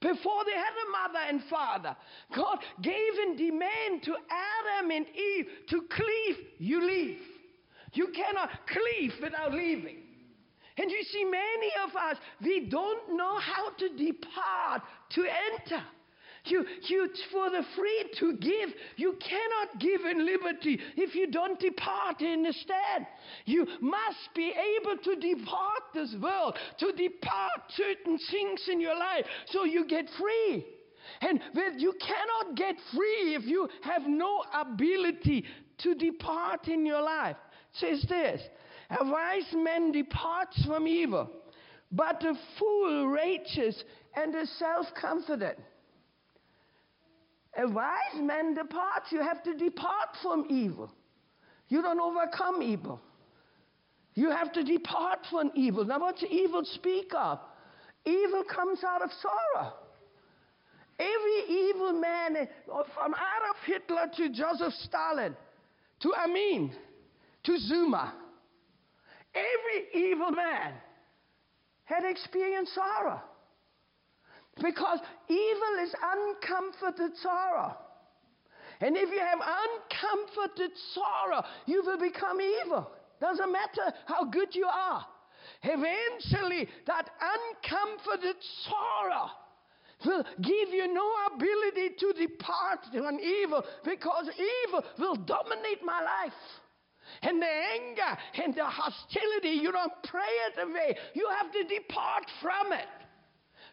[0.00, 1.96] Before they had a mother and father,
[2.34, 7.18] God gave a demand to Adam and Eve to cleave, you leave.
[7.94, 9.98] You cannot cleave without leaving.
[10.78, 15.82] And you see, many of us, we don't know how to depart to enter.
[16.44, 21.58] You, you, for the free to give, you cannot give in liberty if you don't
[21.60, 23.06] depart in the stand.
[23.44, 29.24] You must be able to depart this world, to depart certain things in your life
[29.46, 30.66] so you get free.
[31.20, 31.40] And
[31.78, 35.44] you cannot get free if you have no ability
[35.78, 37.36] to depart in your life.
[37.74, 38.40] It says this
[38.90, 41.30] A wise man departs from evil,
[41.92, 43.84] but a fool rages
[44.16, 45.58] and is self confident.
[47.58, 49.10] A wise man departs.
[49.10, 50.90] You have to depart from evil.
[51.68, 53.00] You don't overcome evil.
[54.14, 55.84] You have to depart from evil.
[55.84, 57.40] Now, what's evil speak of?
[58.04, 59.72] Evil comes out of sorrow.
[60.98, 65.34] Every evil man, uh, from Adolf Hitler to Joseph Stalin,
[66.00, 66.72] to Amin,
[67.44, 68.14] to Zuma,
[69.34, 70.74] every evil man
[71.84, 73.22] had experienced sorrow.
[74.60, 77.76] Because evil is uncomforted sorrow.
[78.80, 82.90] And if you have uncomforted sorrow, you will become evil.
[83.20, 85.06] Doesn't matter how good you are.
[85.62, 88.36] Eventually, that uncomforted
[88.68, 89.30] sorrow
[90.04, 94.28] will give you no ability to depart from evil because
[94.66, 96.32] evil will dominate my life.
[97.22, 100.96] And the anger and the hostility, you don't pray it away.
[101.14, 102.88] You have to depart from it.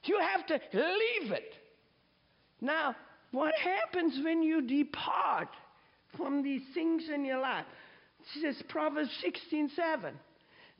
[0.03, 1.53] You have to leave it.
[2.61, 2.95] Now,
[3.31, 5.49] what happens when you depart
[6.17, 7.65] from these things in your life?
[8.33, 10.13] This is Proverbs 16 7.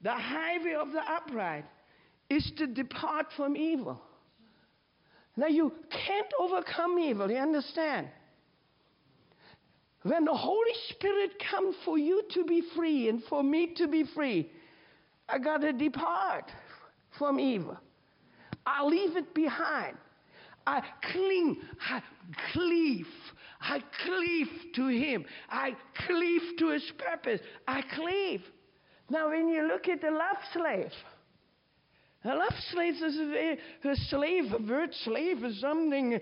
[0.03, 1.65] The highway of the upright
[2.29, 4.01] is to depart from evil.
[5.35, 8.09] Now, you can't overcome evil, you understand?
[10.03, 14.05] When the Holy Spirit comes for you to be free and for me to be
[14.15, 14.49] free,
[15.27, 16.51] I got to depart
[17.17, 17.77] from evil.
[18.65, 19.97] I leave it behind.
[20.67, 21.57] I cling,
[21.89, 22.01] I
[22.51, 23.07] cleave,
[23.59, 28.43] I cleave to Him, I cleave to His purpose, I cleave.
[29.09, 30.91] Now, when you look at the love slave,
[32.25, 34.51] a love slave is a, a slave.
[34.51, 36.19] A word slave is something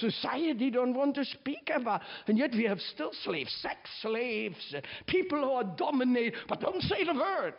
[0.00, 4.74] society don't want to speak about, and yet we have still slaves, sex slaves,
[5.06, 7.54] people who are dominated, but don't say the word.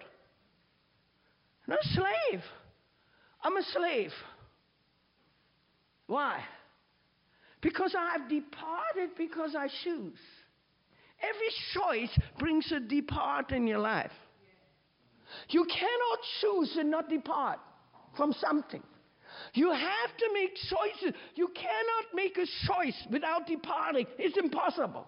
[1.67, 2.41] No slave.
[3.47, 4.12] I'm a slave.
[6.07, 6.43] Why?
[7.62, 10.19] Because I've departed because I choose.
[11.21, 14.12] Every choice brings a depart in your life.
[15.47, 17.60] You cannot choose and not depart
[18.17, 18.83] from something.
[19.53, 21.17] You have to make choices.
[21.36, 24.07] You cannot make a choice without departing.
[24.19, 25.07] It's impossible.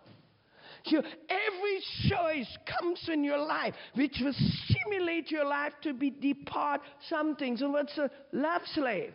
[0.86, 4.34] You, every choice comes in your life which will
[4.66, 7.58] stimulate your life to be depart something.
[7.58, 9.14] So what's a love slave?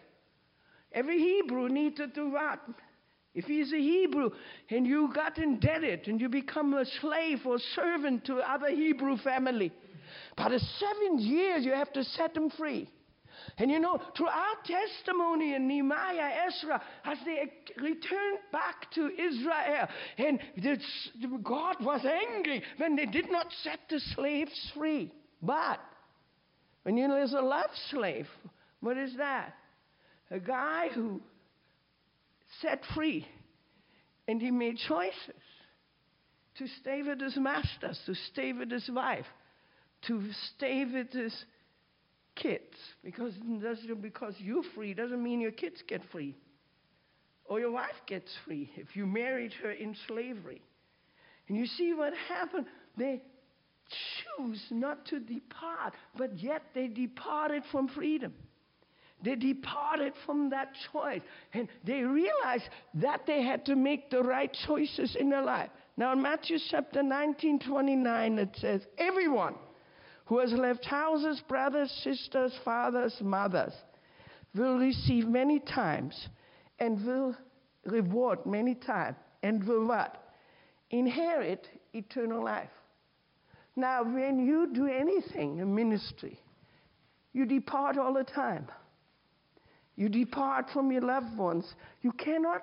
[0.93, 2.61] Every Hebrew needs to do what?
[3.35, 4.31] If he's a Hebrew
[4.71, 9.73] and you got indebted and you become a slave or servant to other Hebrew family,
[10.37, 12.89] by the seven years you have to set them free.
[13.57, 19.89] And you know, through our testimony in Nehemiah, Ezra, as they returned back to Israel,
[20.19, 20.41] and
[21.45, 25.13] God was angry when they did not set the slaves free.
[25.41, 25.79] But
[26.83, 28.27] when you there's a love slave,
[28.81, 29.55] what is that?
[30.31, 31.21] A guy who
[32.61, 33.27] set free
[34.27, 35.43] and he made choices
[36.59, 39.27] to stay with his masters, to stay with his wife,
[40.07, 40.23] to
[40.57, 41.45] stay with his
[42.37, 43.35] kids because
[44.01, 46.37] because you're free doesn't mean your kids get free
[47.47, 50.63] or your wife gets free if you married her in slavery.
[51.49, 52.67] And you see what happened?
[52.97, 53.23] They
[54.39, 58.33] choose not to depart, but yet they departed from freedom.
[59.23, 61.23] They departed from that choice.
[61.53, 65.71] And they realized that they had to make the right choices in their life.
[65.97, 69.55] Now, in Matthew chapter 19, 29, it says, Everyone
[70.27, 73.73] who has left houses, brothers, sisters, fathers, mothers,
[74.55, 76.29] will receive many times
[76.79, 77.37] and will
[77.85, 80.33] reward many times and will what?
[80.91, 82.71] Inherit eternal life.
[83.77, 86.39] Now, when you do anything in ministry,
[87.33, 88.69] you depart all the time.
[89.97, 91.75] You depart from your loved ones.
[92.03, 92.63] You cannot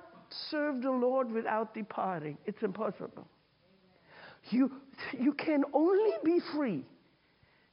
[0.49, 2.37] serve the Lord without departing.
[2.45, 3.27] It's impossible.
[4.49, 4.71] You,
[5.19, 6.85] you can only be free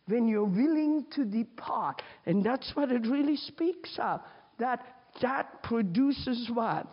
[0.08, 2.02] when you're willing to depart.
[2.26, 4.20] And that's what it really speaks of.
[4.58, 4.84] That
[5.22, 6.86] that produces what?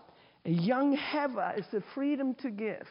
[0.45, 2.88] A young heifer is the freedom to give.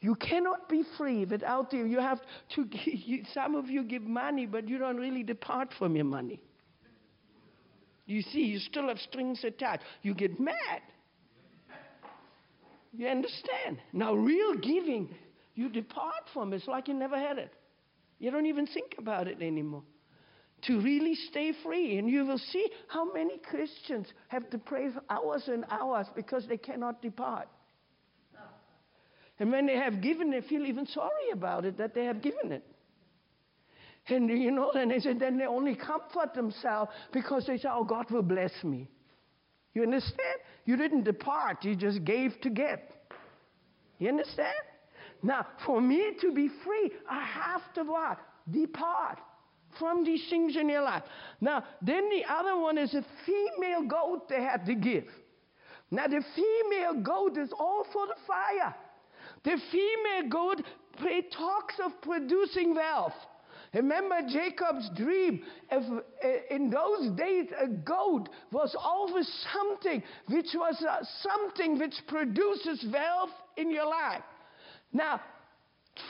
[0.00, 1.84] You cannot be free without you.
[1.84, 2.20] You have
[2.54, 2.68] to.
[2.84, 6.40] You, some of you give money, but you don't really depart from your money.
[8.06, 9.84] You see, you still have strings attached.
[10.02, 10.82] You get mad.
[12.92, 13.78] You understand?
[13.92, 15.14] Now, real giving,
[15.54, 16.52] you depart from.
[16.52, 17.52] It's like you never had it.
[18.20, 19.82] You don't even think about it anymore.
[20.66, 21.98] To really stay free.
[21.98, 26.46] And you will see how many Christians have to pray for hours and hours because
[26.46, 27.48] they cannot depart.
[29.38, 32.52] And when they have given, they feel even sorry about it that they have given
[32.52, 32.62] it.
[34.06, 37.84] And you know, and they said, then they only comfort themselves because they say, oh,
[37.84, 38.86] God will bless me.
[39.72, 40.40] You understand?
[40.66, 42.92] You didn't depart, you just gave to get.
[43.98, 44.54] You understand?
[45.22, 48.18] Now, for me to be free, I have to what?
[48.50, 49.18] Depart
[49.78, 51.02] from these things in your life.
[51.40, 55.04] Now, then the other one is a female goat they had to give.
[55.90, 58.74] Now, the female goat is all for the fire.
[59.44, 60.62] The female goat
[61.36, 63.14] talks of producing wealth.
[63.72, 65.44] Remember Jacob's dream.
[65.70, 65.84] If,
[66.24, 72.84] uh, in those days, a goat was always something which was uh, something which produces
[72.92, 74.22] wealth in your life.
[74.92, 75.20] Now,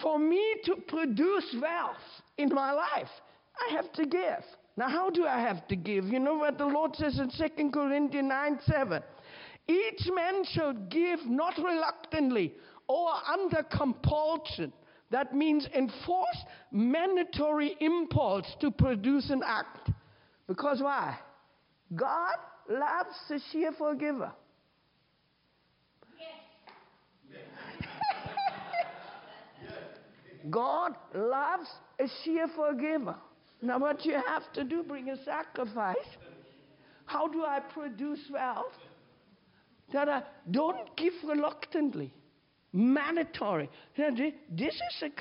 [0.03, 1.97] for me to produce wealth
[2.39, 3.11] in my life,
[3.69, 4.45] I have to give.
[4.77, 6.07] Now, how do I have to give?
[6.07, 9.03] You know what the Lord says in 2 Corinthians 9 7?
[9.69, 12.55] Each man should give not reluctantly
[12.89, 14.73] or under compulsion
[15.11, 19.91] that means enforced mandatory impulse to produce an act.
[20.47, 21.19] Because why?
[21.95, 22.37] God
[22.69, 24.33] loves the cheerful giver.
[30.49, 31.69] God loves
[31.99, 33.17] a cheerful giver.
[33.63, 35.97] Now, what you have to do, bring a sacrifice.
[37.05, 38.73] How do I produce wealth?
[39.93, 42.15] That I don't give reluctantly
[42.73, 43.69] mandatory.
[43.97, 45.13] This is a thing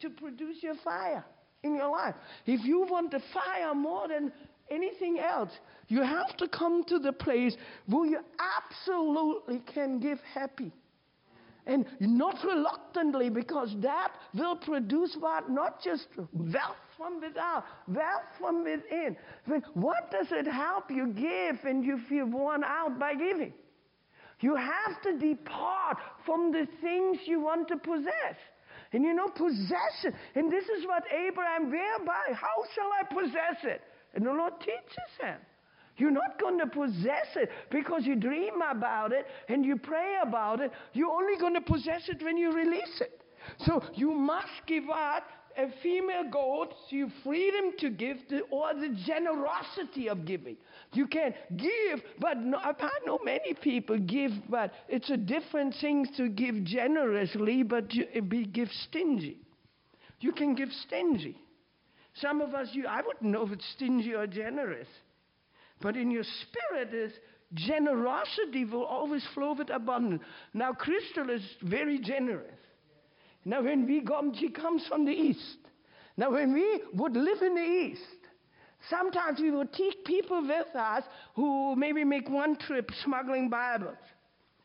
[0.00, 1.24] to produce your fire
[1.62, 2.14] in your life.
[2.46, 4.32] If you want the fire more than
[4.70, 5.50] anything else,
[5.88, 7.56] you have to come to the place
[7.86, 10.72] where you absolutely can give happy.
[11.66, 15.50] And not reluctantly, because that will produce what?
[15.50, 19.16] Not just wealth from without, wealth from within.
[19.74, 23.52] What does it help you give and you feel worn out by giving?
[24.40, 28.36] You have to depart from the things you want to possess.
[28.92, 33.82] And you know, possession, and this is what Abraham, whereby, how shall I possess it?
[34.14, 35.36] And the Lord teaches him.
[35.96, 40.60] You're not going to possess it because you dream about it and you pray about
[40.60, 40.70] it.
[40.92, 43.22] You're only going to possess it when you release it.
[43.58, 45.22] So you must give out
[45.56, 50.56] a female goat, you freedom to give, the, or the generosity of giving.
[50.92, 52.74] You can give, but no, I
[53.06, 58.44] know many people give, but it's a different thing to give generously, but you, be,
[58.44, 59.38] give stingy.
[60.20, 61.38] You can give stingy.
[62.14, 64.88] Some of us, you, I wouldn't know if it's stingy or generous,
[65.80, 67.12] but in your spirit is
[67.54, 70.22] generosity will always flow with abundance.
[70.52, 72.58] Now, Crystal is very generous.
[73.44, 75.58] Now, when we come, she comes from the east.
[76.16, 78.00] Now, when we would live in the east,
[78.90, 81.04] sometimes we would take people with us
[81.34, 83.96] who maybe make one trip smuggling Bibles.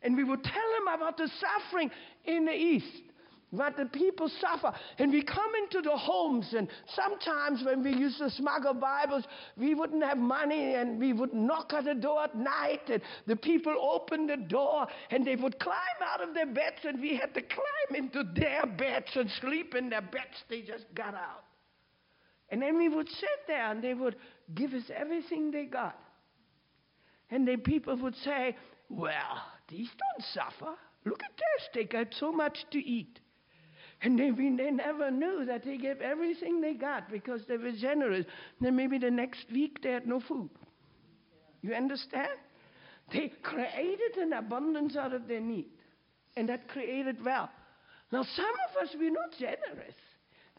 [0.01, 1.91] And we would tell them about the suffering
[2.25, 3.03] in the east
[3.51, 4.73] what the people suffer.
[4.97, 9.25] And we come into the homes, and sometimes when we used to smuggle Bibles,
[9.57, 13.35] we wouldn't have money, and we would knock at the door at night, and the
[13.35, 17.33] people opened the door, and they would climb out of their beds, and we had
[17.33, 20.43] to climb into their beds and sleep in their beds.
[20.49, 21.43] They just got out.
[22.49, 24.15] And then we would sit there, and they would
[24.55, 25.97] give us everything they got.
[27.29, 28.55] And the people would say,
[28.89, 30.73] Well, these don't suffer.
[31.05, 33.19] Look at this, they got so much to eat.
[34.03, 38.25] And they, they never knew that they gave everything they got because they were generous.
[38.59, 40.49] Then maybe the next week they had no food.
[41.61, 42.29] You understand?
[43.13, 45.67] They created an abundance out of their need.
[46.35, 47.49] And that created wealth.
[48.11, 49.95] Now, some of us, we're not generous.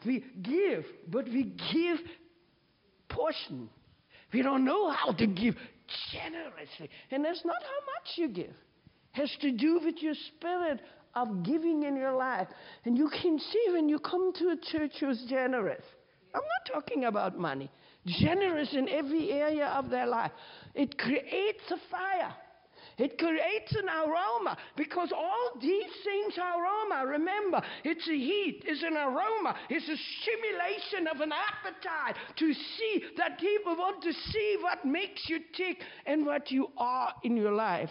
[0.05, 1.99] We give, but we give
[3.09, 3.69] portion.
[4.31, 5.55] We don't know how to give
[6.11, 6.89] generously.
[7.11, 8.55] And that's not how much you give.
[9.13, 10.79] It has to do with your spirit
[11.15, 12.47] of giving in your life.
[12.85, 15.83] And you can see when you come to a church who's generous.
[16.33, 17.69] I'm not talking about money.
[18.05, 20.31] Generous in every area of their life.
[20.73, 22.33] It creates a fire.
[22.97, 27.07] It creates an aroma because all these things are aroma.
[27.07, 33.03] Remember, it's a heat, it's an aroma, it's a stimulation of an appetite to see
[33.17, 37.53] that people want to see what makes you tick and what you are in your
[37.53, 37.89] life.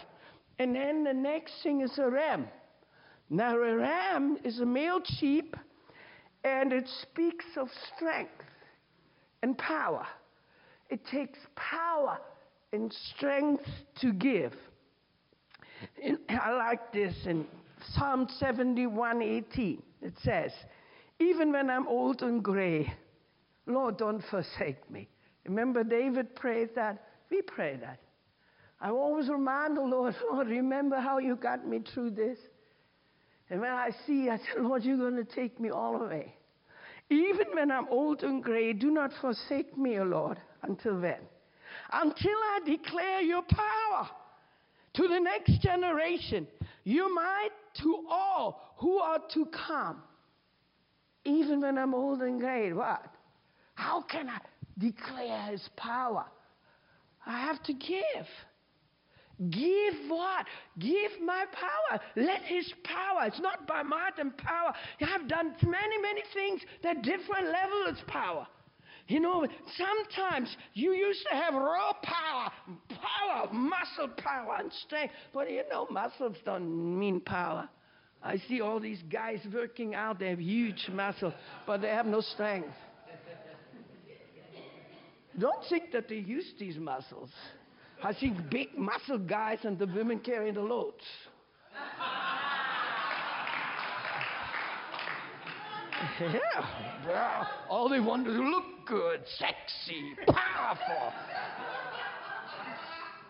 [0.59, 2.47] And then the next thing is a ram.
[3.33, 5.55] Now, a ram is a male sheep
[6.43, 8.43] and it speaks of strength
[9.41, 10.05] and power.
[10.91, 12.19] It takes power
[12.73, 13.65] and strength
[14.01, 14.53] to give.
[16.03, 17.47] And I like this in
[17.95, 19.81] Psalm 71:18.
[20.03, 20.53] It says,
[21.17, 22.93] "Even when I'm old and gray,
[23.65, 25.09] Lord, don't forsake me."
[25.45, 27.03] Remember, David prayed that.
[27.31, 27.99] We pray that.
[28.79, 32.37] I always remind the Lord, Lord, remember how you got me through this.
[33.53, 36.33] And when I see, I said, Lord, you're going to take me all away.
[37.11, 41.19] Even when I'm old and gray, do not forsake me, O Lord, until then.
[41.91, 44.09] Until I declare your power
[44.95, 46.47] to the next generation,
[46.83, 47.51] your might
[47.83, 50.01] to all who are to come.
[51.23, 53.05] Even when I'm old and gray, what?
[53.75, 54.39] How can I
[54.79, 56.25] declare his power?
[57.23, 58.25] I have to give.
[59.49, 60.45] Give what?
[60.79, 61.99] Give my power.
[62.15, 63.25] Let his power.
[63.25, 64.73] It's not by might and power.
[65.01, 68.47] I've done many, many things that different levels of power.
[69.07, 72.51] You know, sometimes you used to have raw power,
[72.89, 75.13] power, muscle power and strength.
[75.33, 77.67] But you know, muscles don't mean power.
[78.21, 81.33] I see all these guys working out, they have huge muscle,
[81.67, 82.69] but they have no strength.
[85.37, 87.31] Don't think that they use these muscles.
[88.03, 91.03] I see big muscle guys and the women carrying the loads.
[96.21, 101.13] yeah, all they want is to look good, sexy, powerful.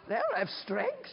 [0.10, 1.10] They'll have strength.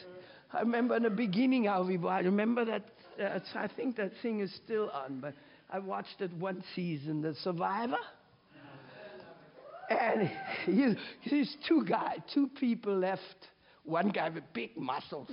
[0.53, 2.85] I remember in the beginning how we I remember that.
[3.23, 5.35] Uh, I think that thing is still on, but
[5.69, 7.99] I watched it one season, The Survivor.
[9.91, 10.31] And
[11.23, 13.49] he's two guys, two people left.
[13.85, 15.29] One guy with big muscles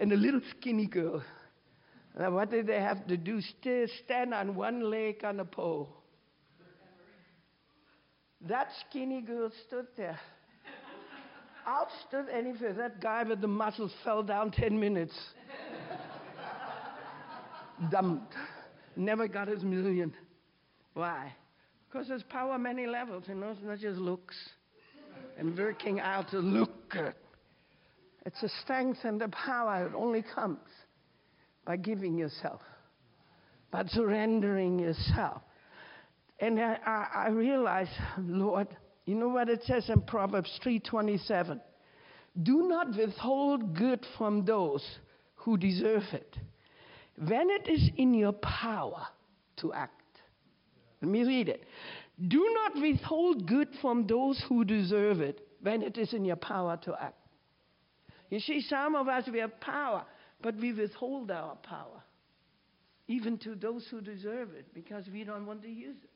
[0.00, 1.22] and a little skinny girl.
[2.18, 3.40] Now, what did they have to do?
[3.40, 5.88] Still stand on one leg on a pole.
[8.42, 10.18] That skinny girl stood there.
[11.66, 12.72] Outstood any fear.
[12.72, 15.14] That guy with the muscles fell down 10 minutes.
[17.90, 18.34] Dumped.
[18.96, 20.14] Never got his million.
[20.94, 21.32] Why?
[21.90, 24.36] Because there's power many levels, you know, it's not just looks
[25.38, 26.96] and working out to look.
[28.26, 30.58] It's the strength and the power that only comes
[31.64, 32.60] by giving yourself,
[33.70, 35.42] by surrendering yourself.
[36.40, 38.68] And I, I, I realize, Lord,
[39.06, 41.60] you know what it says in Proverbs 3:27?
[42.42, 44.84] Do not withhold good from those
[45.36, 46.36] who deserve it.
[47.16, 49.06] When it is in your power
[49.56, 49.97] to act.
[51.00, 51.64] Let me read it.
[52.26, 56.78] Do not withhold good from those who deserve it when it is in your power
[56.82, 57.14] to act.
[58.30, 60.04] You see, some of us, we have power,
[60.42, 62.02] but we withhold our power,
[63.06, 66.10] even to those who deserve it, because we don't want to use it.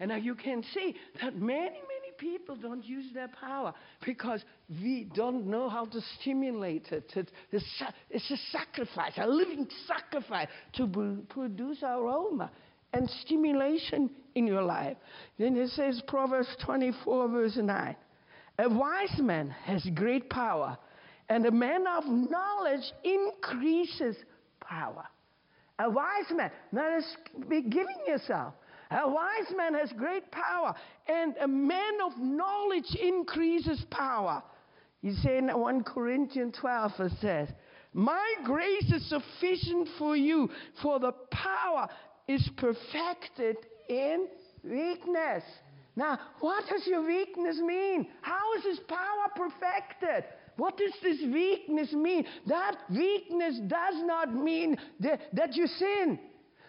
[0.00, 3.74] And now you can see that many, many people don't use their power
[4.06, 4.44] because
[4.80, 7.12] we don't know how to stimulate it.
[7.50, 12.52] It's a sacrifice, a living sacrifice to produce our aroma
[12.92, 14.96] and stimulation in your life.
[15.38, 17.96] Then it says, Proverbs 24, verse 9
[18.58, 20.76] A wise man has great power,
[21.28, 24.16] and a man of knowledge increases
[24.60, 25.04] power.
[25.78, 26.50] A wise man,
[26.98, 27.16] is
[27.48, 28.54] be giving yourself.
[28.90, 30.74] A wise man has great power,
[31.06, 34.42] and a man of knowledge increases power.
[35.02, 37.48] You say in 1 Corinthians 12, it says,
[37.92, 40.50] My grace is sufficient for you,
[40.82, 41.88] for the power
[42.28, 43.56] is perfected
[43.88, 44.28] in
[44.62, 45.42] weakness.
[45.96, 48.06] Now, what does your weakness mean?
[48.20, 50.24] How is his power perfected?
[50.56, 52.24] What does this weakness mean?
[52.46, 56.20] That weakness does not mean that, that you sin.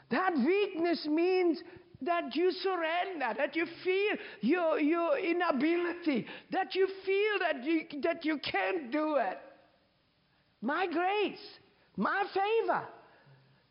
[0.10, 1.62] That weakness means
[2.02, 8.24] that you surrender, that you feel your, your inability, that you feel that you, that
[8.26, 9.38] you can't do it.
[10.62, 11.40] My grace,
[11.98, 12.84] my favor.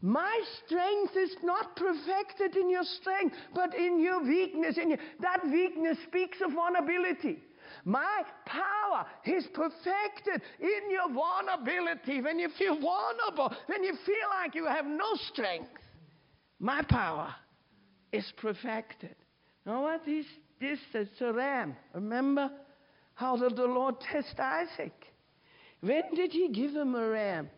[0.00, 4.78] My strength is not perfected in your strength, but in your weakness.
[4.78, 7.42] In your, that weakness speaks of vulnerability.
[7.84, 12.20] My power is perfected in your vulnerability.
[12.22, 15.70] When you feel vulnerable, when you feel like you have no strength,
[16.60, 17.34] my power
[18.12, 19.16] is perfected.
[19.66, 20.26] Now, what is
[20.60, 20.78] this?
[20.94, 21.76] It's a ram.
[21.92, 22.50] Remember
[23.14, 24.92] how did the Lord test Isaac?
[25.80, 27.50] When did he give him a ram?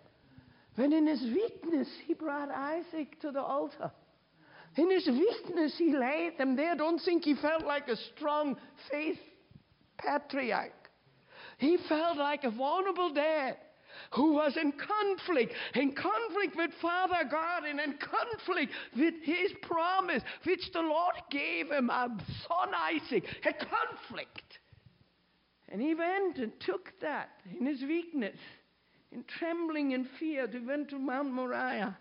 [0.80, 3.90] When in his weakness he brought Isaac to the altar.
[4.76, 6.74] In his weakness he laid them there.
[6.74, 8.56] Don't think he felt like a strong
[8.90, 9.18] faith
[9.98, 10.72] patriarch.
[11.58, 13.58] He felt like a vulnerable dad
[14.12, 20.22] who was in conflict, in conflict with Father God and in conflict with his promise,
[20.44, 22.08] which the Lord gave him, a
[22.48, 24.60] son Isaac, a conflict.
[25.68, 27.28] And he went and took that
[27.58, 28.38] in his weakness,
[29.12, 31.96] in trembling and fear, they went to Mount Moriah.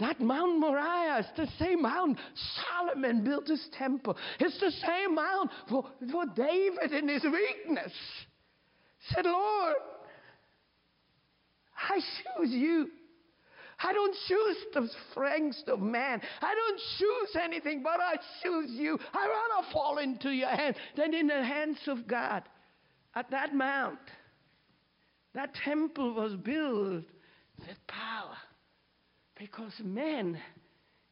[0.00, 4.16] That Mount Moriah is the same mount Solomon built his temple.
[4.38, 7.92] It's the same mount for, for David in his weakness.
[9.10, 9.76] Said, Lord,
[11.90, 12.90] I choose you.
[13.82, 16.20] I don't choose the strength of man.
[16.42, 18.98] I don't choose anything, but I choose you.
[19.12, 22.42] I rather fall into your hand than in the hands of God.
[23.14, 23.98] At that mount,
[25.34, 27.04] that temple was built
[27.58, 28.36] with power
[29.38, 30.38] because men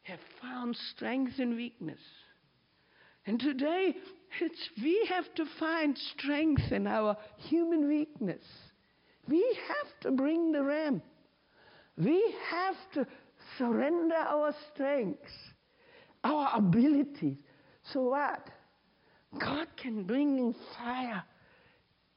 [0.03, 1.99] have found strength in weakness.
[3.25, 3.95] And today,
[4.81, 8.43] we have to find strength in our human weakness.
[9.27, 11.01] We have to bring the ram.
[11.97, 13.07] We have to
[13.57, 15.33] surrender our strengths,
[16.23, 17.37] our abilities.
[17.91, 18.49] So what?
[19.37, 21.23] God can bring in fire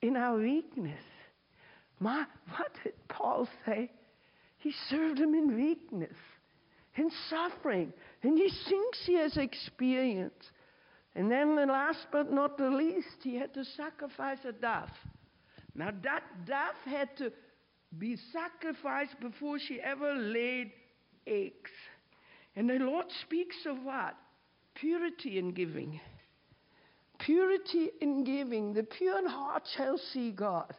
[0.00, 1.00] in our weakness.
[2.00, 2.24] My,
[2.56, 3.90] what did Paul say?
[4.58, 6.16] He served him in weakness,
[6.96, 7.92] in suffering,
[8.22, 10.50] and he thinks he has experience.
[11.14, 14.88] And then, the last but not the least, he had to sacrifice a dove.
[15.74, 17.32] Now, that dove had to
[17.98, 20.72] be sacrificed before she ever laid
[21.26, 21.70] eggs.
[22.56, 24.14] And the Lord speaks of what?
[24.74, 26.00] Purity in giving.
[27.18, 28.72] Purity in giving.
[28.72, 30.72] The pure in heart shall see God.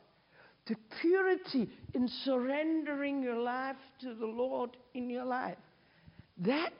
[0.68, 5.57] The purity in surrendering your life to the Lord in your life.
[6.38, 6.74] That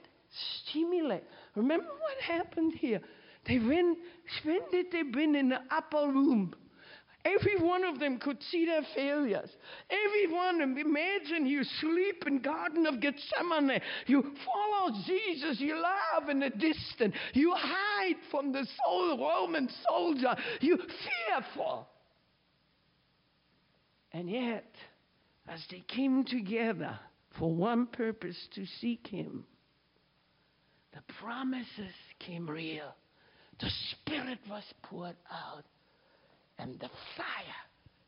[0.64, 1.26] stimulates.
[1.56, 3.02] Remember what happened here?
[3.48, 3.98] They went,
[4.44, 6.54] when did they been in the upper room?
[7.24, 9.50] Every one of them could see their failures.
[9.90, 10.78] Every one of them.
[10.78, 13.80] Imagine you sleep in Garden of Gethsemane.
[14.08, 15.60] You follow Jesus.
[15.60, 17.14] You love in the distance.
[17.34, 20.36] You hide from the Roman soldier.
[20.62, 21.88] You fearful.
[24.14, 24.70] And yet,
[25.48, 27.00] as they came together
[27.40, 29.46] for one purpose to seek Him,
[30.94, 32.94] the promises came real.
[33.60, 35.64] The Spirit was poured out
[36.58, 37.62] and the fire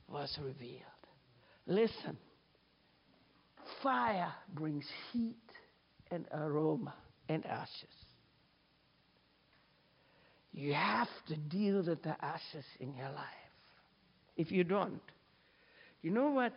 [0.10, 0.82] was revealed.
[1.66, 2.18] Listen,
[3.82, 5.38] fire brings heat
[6.12, 6.94] and aroma
[7.30, 7.70] and ashes.
[10.52, 13.26] You have to deal with the ashes in your life.
[14.36, 15.02] If you don't,
[16.04, 16.54] you know what?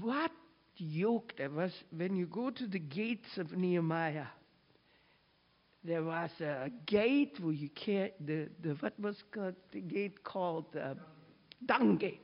[0.00, 0.30] What
[0.76, 4.26] yoke there was when you go to the gates of Nehemiah
[5.84, 10.66] there was a gate where you can't, the, the what was called, the gate called
[10.76, 11.00] uh, the
[11.66, 12.20] dung gate.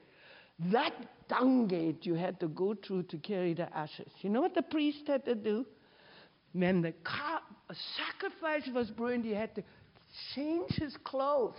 [0.73, 0.93] That
[1.29, 4.11] dung gate you had to go through to carry the ashes.
[4.21, 5.65] You know what the priest had to do?
[6.53, 7.41] When the car,
[7.97, 9.63] sacrifice was burned, he had to
[10.35, 11.59] change his clothes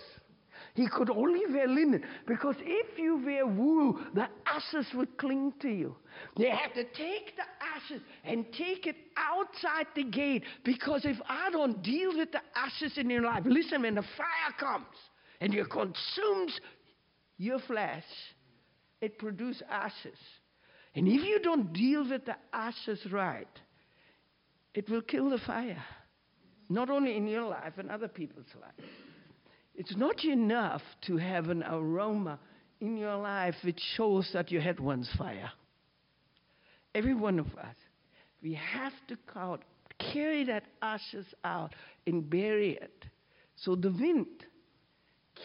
[0.76, 5.69] he could only wear linen because if you wear wool, the ashes would cling to
[5.69, 5.95] you.
[6.38, 7.45] They had to take the
[7.76, 12.97] ashes and take it outside the gate because if I don't deal with the ashes
[12.97, 14.86] in your life, listen, when the fire comes
[15.39, 16.59] and it consumes
[17.38, 18.03] your flesh,
[18.99, 20.17] it produces ashes.
[20.93, 23.47] And if you don't deal with the ashes right,
[24.73, 25.84] it will kill the fire.
[26.69, 28.89] Not only in your life, in other people's lives.
[29.78, 32.39] It's not enough to have an aroma
[32.80, 35.51] in your life which shows that you had once fire.
[36.93, 37.76] Every one of us,
[38.41, 39.17] we have to
[40.13, 41.73] carry that ashes out
[42.07, 43.05] and bury it
[43.57, 44.28] so the wind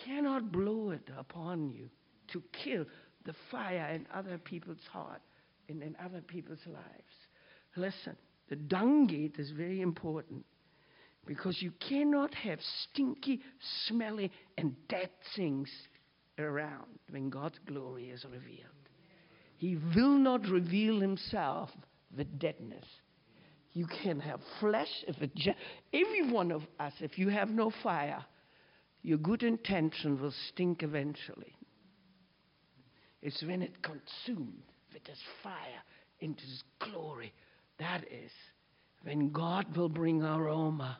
[0.04, 1.88] cannot blow it upon you
[2.32, 2.84] to kill
[3.24, 5.20] the fire in other people's heart
[5.68, 6.84] and in other people's lives.
[7.76, 8.16] Listen,
[8.48, 10.44] the dung gate is very important.
[11.26, 13.40] Because you cannot have stinky,
[13.86, 15.68] smelly, and dead things
[16.38, 18.88] around when God's glory is revealed.
[19.56, 21.70] He will not reveal himself
[22.16, 22.84] with deadness.
[23.72, 25.30] You can have flesh if it
[25.92, 28.24] every one of us, if you have no fire,
[29.02, 31.54] your good intention will stink eventually.
[33.22, 34.62] It's when it consumed
[34.92, 35.82] with this fire
[36.20, 37.32] into his glory.
[37.78, 38.32] That is
[39.02, 40.98] when God will bring aroma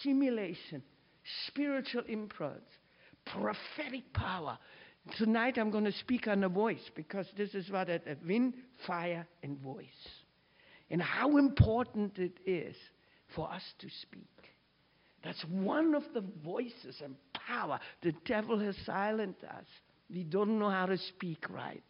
[0.00, 0.82] stimulation,
[1.46, 2.60] spiritual impulse,
[3.26, 4.58] prophetic power
[5.18, 8.54] Tonight I'm going to speak on the voice because this is what it is wind,
[8.86, 9.84] fire, and voice.
[10.90, 12.74] And how important it is
[13.34, 14.28] for us to speak.
[15.22, 19.64] That's one of the voices and power the devil has silenced us.
[20.10, 21.82] We don't know how to speak right.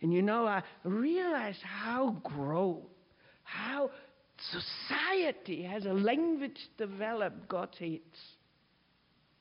[0.00, 2.86] And you know, I realize how grow,
[3.42, 3.90] how
[4.50, 8.18] society has a language developed God hates.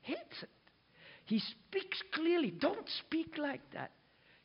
[0.01, 0.49] Hates it.
[1.25, 2.51] He speaks clearly.
[2.51, 3.91] Don't speak like that.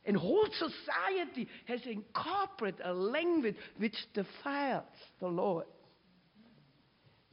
[0.05, 4.85] And whole society has incorporated a language which defiles
[5.19, 5.65] the Lord.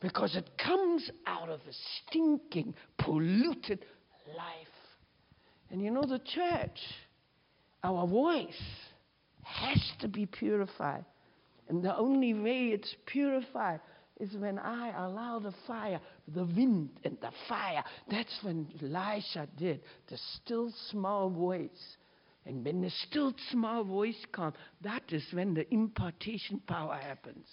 [0.00, 1.72] Because it comes out of a
[2.08, 3.84] stinking, polluted
[4.36, 4.66] life.
[5.70, 6.78] And you know, the church,
[7.82, 8.62] our voice
[9.42, 11.04] has to be purified.
[11.68, 13.80] And the only way it's purified
[14.20, 16.00] is when I allow the fire,
[16.34, 17.84] the wind and the fire.
[18.10, 21.96] That's when Elisha did the still small voice.
[22.46, 27.46] And when the still small voice comes, that is when the impartation power happens.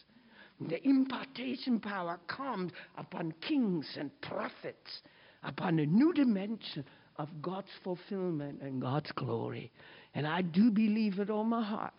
[0.62, 5.02] The impartation power comes upon kings and prophets,
[5.44, 6.86] upon a new dimension
[7.18, 9.72] of God's fulfillment and God's glory.
[10.14, 11.94] And I do believe with all my heart.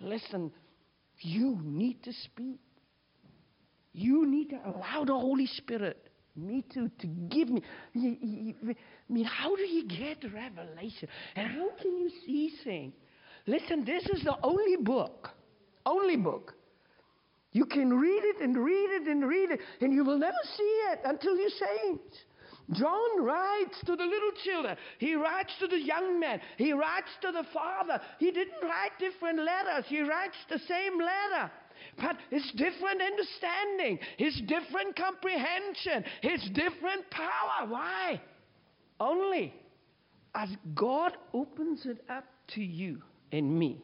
[0.00, 0.50] Listen,
[1.20, 2.60] you need to speak.
[3.92, 7.62] You need to allow the Holy Spirit, me to, to give me.
[7.94, 11.08] I mean, how do you get revelation?
[11.36, 12.94] And how can you see things?
[13.46, 15.30] Listen, this is the only book,
[15.86, 16.54] only book.
[17.52, 20.80] You can read it and read it and read it, and you will never see
[20.92, 22.00] it until you change.
[22.72, 24.76] John writes to the little children.
[24.98, 26.40] He writes to the young man.
[26.56, 28.00] He writes to the father.
[28.18, 29.84] He didn't write different letters.
[29.86, 31.50] He writes the same letter.
[31.96, 37.68] But it's different understanding, it's different comprehension, it's different power.
[37.68, 38.20] Why?
[38.98, 39.54] Only
[40.34, 43.02] as God opens it up to you
[43.32, 43.82] and me.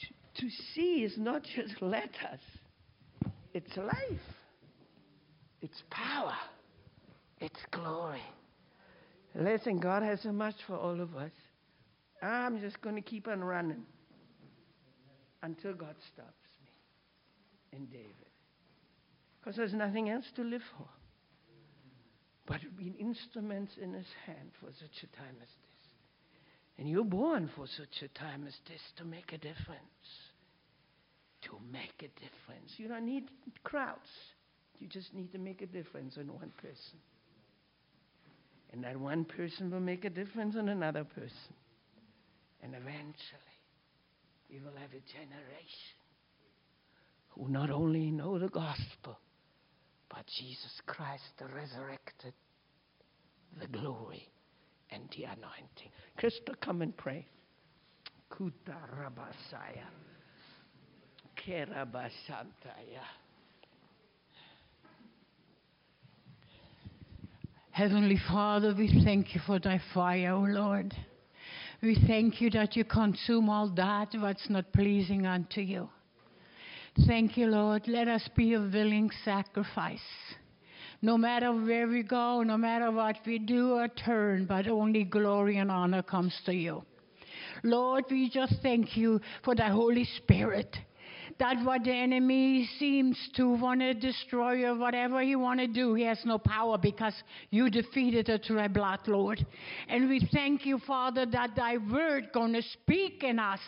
[0.00, 2.40] To, to see is not just letters,
[3.52, 4.26] it's life,
[5.60, 6.36] it's power,
[7.42, 8.22] it's glory.
[9.34, 11.32] Listen, God has so much for all of us.
[12.22, 13.82] I'm just going to keep on running
[15.42, 16.32] until God stops
[16.62, 18.14] me in David.
[19.40, 20.86] Because there's nothing else to live for.
[22.46, 25.72] But being instruments in his hand for such a time as this.
[26.78, 30.08] And you're born for such a time as this to make a difference.
[31.46, 32.72] To make a difference.
[32.76, 33.24] You don't need
[33.64, 33.98] crowds.
[34.78, 36.98] You just need to make a difference in one person.
[38.72, 41.54] And that one person will make a difference in another person.
[42.62, 43.58] And eventually,
[44.50, 45.98] we will have a generation
[47.28, 49.18] who not only know the gospel,
[50.08, 52.34] but Jesus Christ, the resurrected,
[53.60, 54.28] the glory,
[54.90, 55.90] and the anointing.
[56.18, 57.26] Krista, come and pray.
[58.30, 59.88] Kuta rabasaya.
[61.36, 63.04] Kerabasantaya.
[67.72, 70.94] Heavenly Father, we thank you for thy fire, O Lord.
[71.82, 75.88] We thank you that you consume all that what's not pleasing unto you.
[77.06, 77.88] Thank you, Lord.
[77.88, 79.98] Let us be a willing sacrifice.
[81.00, 85.56] No matter where we go, no matter what we do or turn, but only glory
[85.56, 86.84] and honor comes to you.
[87.62, 90.76] Lord, we just thank you for the Holy Spirit
[91.42, 95.92] that what the enemy seems to want to destroy or whatever he want to do,
[95.92, 97.14] he has no power because
[97.50, 99.44] you defeated it through thy blood, Lord.
[99.88, 103.58] And we thank you, Father, that thy word going to speak in us.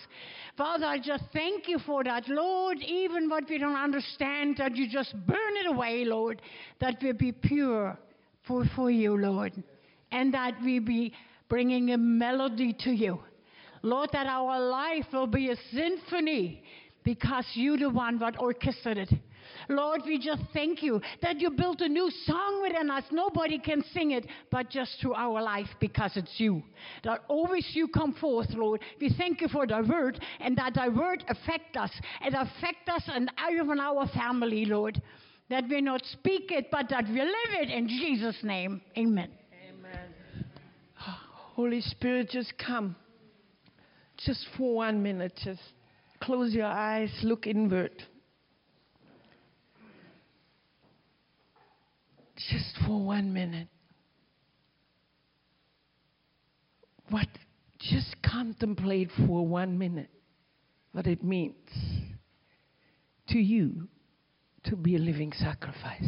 [0.57, 2.79] Father, I just thank you for that, Lord.
[2.81, 6.43] Even what we don't understand, that you just burn it away, Lord.
[6.81, 7.99] That we be pure
[8.47, 9.53] for, for you, Lord.
[10.13, 11.13] And that we be
[11.49, 13.19] bringing a melody to you.
[13.83, 16.63] Lord, that our life will be a symphony
[17.05, 19.13] because you're the one that orchestrated.
[19.13, 19.19] it.
[19.69, 23.05] Lord, we just thank you that you built a new song within us.
[23.11, 26.63] Nobody can sing it but just through our life because it's you.
[27.05, 28.81] That always you come forth, Lord.
[29.01, 31.91] We thank you for the word and that thy word affect us
[32.21, 35.01] and affect us and even our family, Lord.
[35.51, 38.81] That we not speak it but that we live it in Jesus' name.
[38.97, 39.31] Amen.
[39.69, 40.09] Amen.
[40.97, 42.97] Holy Spirit, just come.
[44.17, 45.61] Just for one minute, just
[46.21, 48.03] close your eyes, look inward.
[52.37, 53.69] Just for one minute.
[57.11, 57.29] What?
[57.79, 60.11] Just contemplate for one minute
[60.93, 61.55] what it means
[63.29, 63.89] to you
[64.65, 66.05] to be a living sacrifice.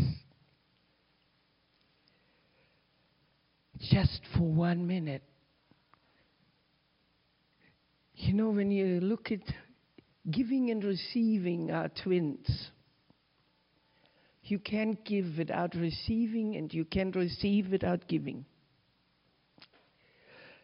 [3.79, 5.23] Just for one minute,
[8.17, 9.41] You know, when you look at
[10.31, 12.70] giving and receiving are twins.
[14.43, 18.45] You can't give without receiving, and you can't receive without giving.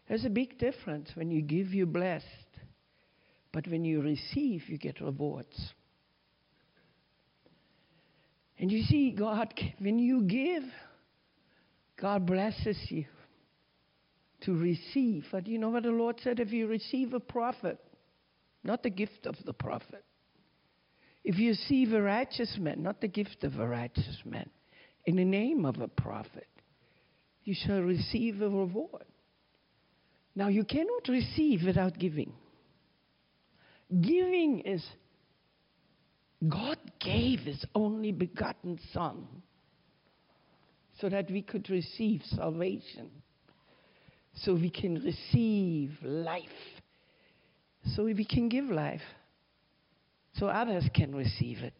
[0.08, 1.10] There's a big difference.
[1.14, 2.26] When you give, you're blessed.
[3.52, 5.72] But when you receive, you get rewards.
[8.58, 10.62] And you see, God, when you give,
[12.00, 13.04] God blesses you
[14.42, 15.26] to receive.
[15.32, 16.40] But you know what the Lord said?
[16.40, 17.78] If you receive a prophet,
[18.64, 20.04] not the gift of the prophet,
[21.24, 24.48] if you receive a righteous man, not the gift of a righteous man,
[25.04, 26.48] in the name of a prophet,
[27.44, 29.04] you shall receive a reward.
[30.34, 32.32] Now, you cannot receive without giving.
[34.00, 34.84] Giving is
[36.48, 39.26] God gave His only begotten Son
[41.00, 43.10] so that we could receive salvation,
[44.34, 46.48] so we can receive life,
[47.84, 49.02] so we can give life,
[50.34, 51.74] so others can receive it.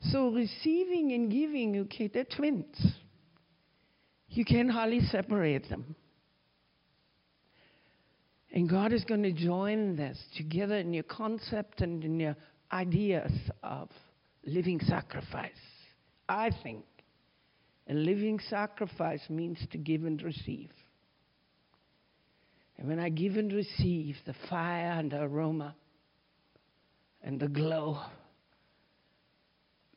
[0.00, 2.76] So receiving and giving, okay, they're twins.
[4.28, 5.96] You can hardly separate them.
[8.52, 12.36] And God is going to join this together in your concept and in your
[12.72, 13.32] ideas
[13.62, 13.88] of
[14.44, 15.50] living sacrifice.
[16.28, 16.84] I think
[17.88, 20.70] a living sacrifice means to give and receive.
[22.78, 25.74] And when I give and receive, the fire and the aroma
[27.22, 28.00] and the glow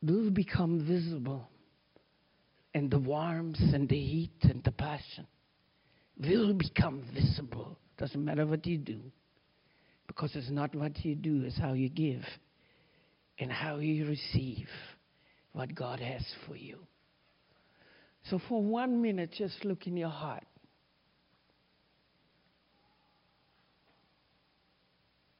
[0.02, 1.48] will become visible.
[2.74, 5.28] And the warmth and the heat and the passion
[6.18, 7.78] will become visible.
[7.98, 9.00] Doesn't matter what you do,
[10.08, 12.24] because it's not what you do, it's how you give
[13.38, 14.68] and how you receive
[15.54, 16.80] what God has for you.
[18.30, 20.46] So, for one minute, just look in your heart.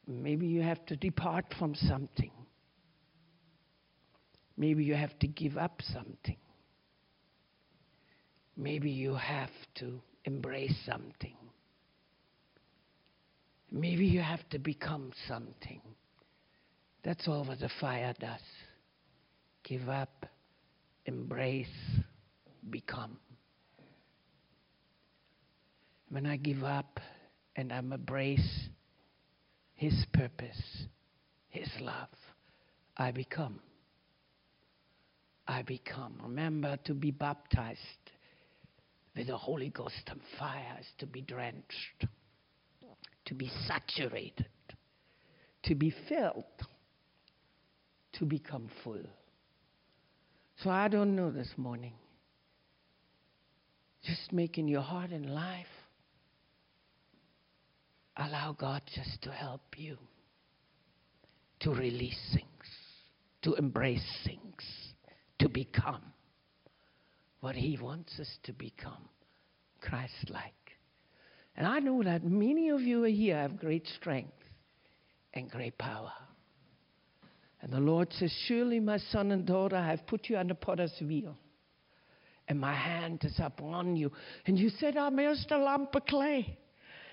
[0.08, 2.32] Maybe you have to depart from something.
[4.58, 6.38] Maybe you have to give up something.
[8.58, 11.36] Maybe you have to embrace something.
[13.72, 15.82] Maybe you have to become something.
[17.04, 18.42] That's all what the fire does.
[19.64, 20.26] Give up,
[21.06, 21.68] embrace,
[22.70, 23.18] become.
[26.10, 27.00] When I give up
[27.56, 28.70] and I embrace
[29.82, 30.86] His purpose,
[31.50, 32.14] His love,
[32.96, 33.60] I become.
[35.48, 36.20] I become.
[36.22, 37.80] Remember, to be baptized
[39.16, 42.06] with the Holy Ghost and fire is to be drenched,
[43.26, 44.46] to be saturated,
[45.64, 46.46] to be filled,
[48.20, 49.02] to become full.
[50.58, 51.94] So I don't know this morning.
[54.04, 55.66] Just making your heart and life.
[58.18, 59.98] Allow God just to help you
[61.62, 62.48] to release things,
[63.44, 64.64] to embrace things,
[65.40, 66.02] to become
[67.40, 69.08] what He wants us to become
[69.80, 70.54] Christ like.
[71.56, 74.32] And I know that many of you are here have great strength
[75.34, 76.12] and great power.
[77.62, 80.94] And the Lord says, Surely, my son and daughter, I have put you the potter's
[81.02, 81.38] wheel
[82.52, 84.12] and my hand is upon you.
[84.46, 86.58] And you said, I'm just a lump of clay.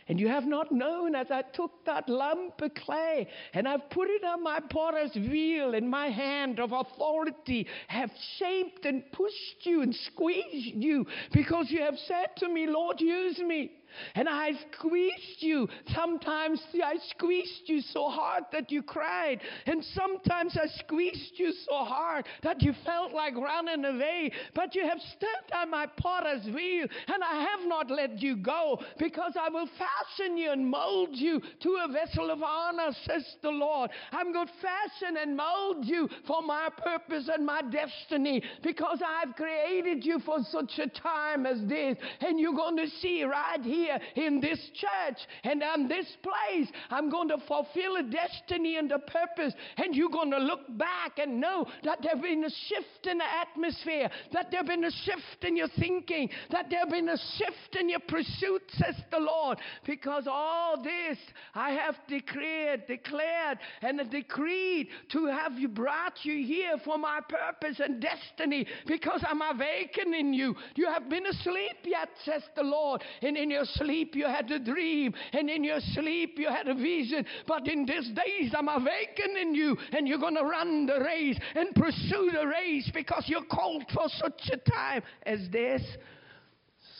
[0.08, 4.08] And you have not known as I took that lump of clay and I've put
[4.08, 9.82] it on my potter's wheel and my hand of authority have shaped and pushed you
[9.82, 13.72] and squeezed you because you have said to me, Lord, use me.
[14.14, 15.68] And I squeezed you.
[15.94, 19.40] Sometimes I squeezed you so hard that you cried.
[19.66, 24.32] And sometimes I squeezed you so hard that you felt like running away.
[24.54, 28.80] But you have stood on my potter's wheel, and I have not let you go
[28.98, 33.50] because I will fasten you and mold you to a vessel of honor, says the
[33.50, 33.90] Lord.
[34.12, 39.34] I'm going to fashion and mold you for my purpose and my destiny because I've
[39.34, 41.96] created you for such a time as this.
[42.20, 46.68] And you're going to see right here here in this church and on this place.
[46.90, 49.54] I'm going to fulfill a destiny and a purpose.
[49.76, 53.24] And you're going to look back and know that there's been a shift in the
[53.24, 57.88] atmosphere, that there's been a shift in your thinking, that there's been a shift in
[57.88, 59.58] your pursuit, says the Lord.
[59.84, 61.18] Because all this
[61.54, 67.80] I have declared, declared, and decreed to have you brought you here for my purpose
[67.80, 70.54] and destiny because I'm awakening you.
[70.74, 74.58] You have been asleep yet, says the Lord, and in your sleep you had a
[74.58, 77.24] dream, and in your sleep you had a vision.
[77.46, 81.74] But in these days I'm awakening you, and you're going to run the race and
[81.74, 85.82] pursue the race because you're called for such a time as this.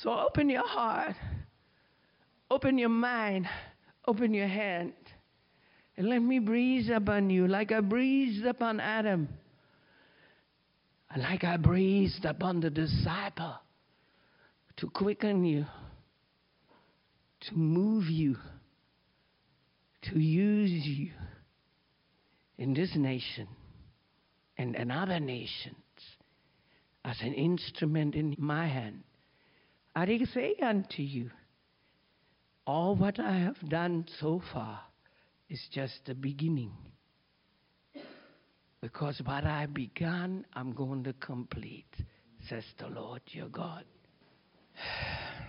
[0.03, 1.15] So open your heart,
[2.51, 3.47] open your mind,
[4.07, 4.93] open your hand.
[5.97, 9.29] And let me breathe upon you like I breathed upon Adam.
[11.17, 13.55] Like I breathed upon the disciple
[14.77, 15.65] to quicken you,
[17.41, 18.37] to move you,
[20.03, 21.11] to use you
[22.57, 23.49] in this nation
[24.57, 25.77] and in other nations
[27.05, 29.03] as an instrument in my hand.
[29.95, 31.31] I say unto you,
[32.67, 34.81] all what I have done so far
[35.49, 36.73] is just the beginning.
[38.81, 41.93] Because what I began, I'm going to complete,
[42.49, 43.85] says the Lord your God.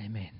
[0.00, 0.37] Amen.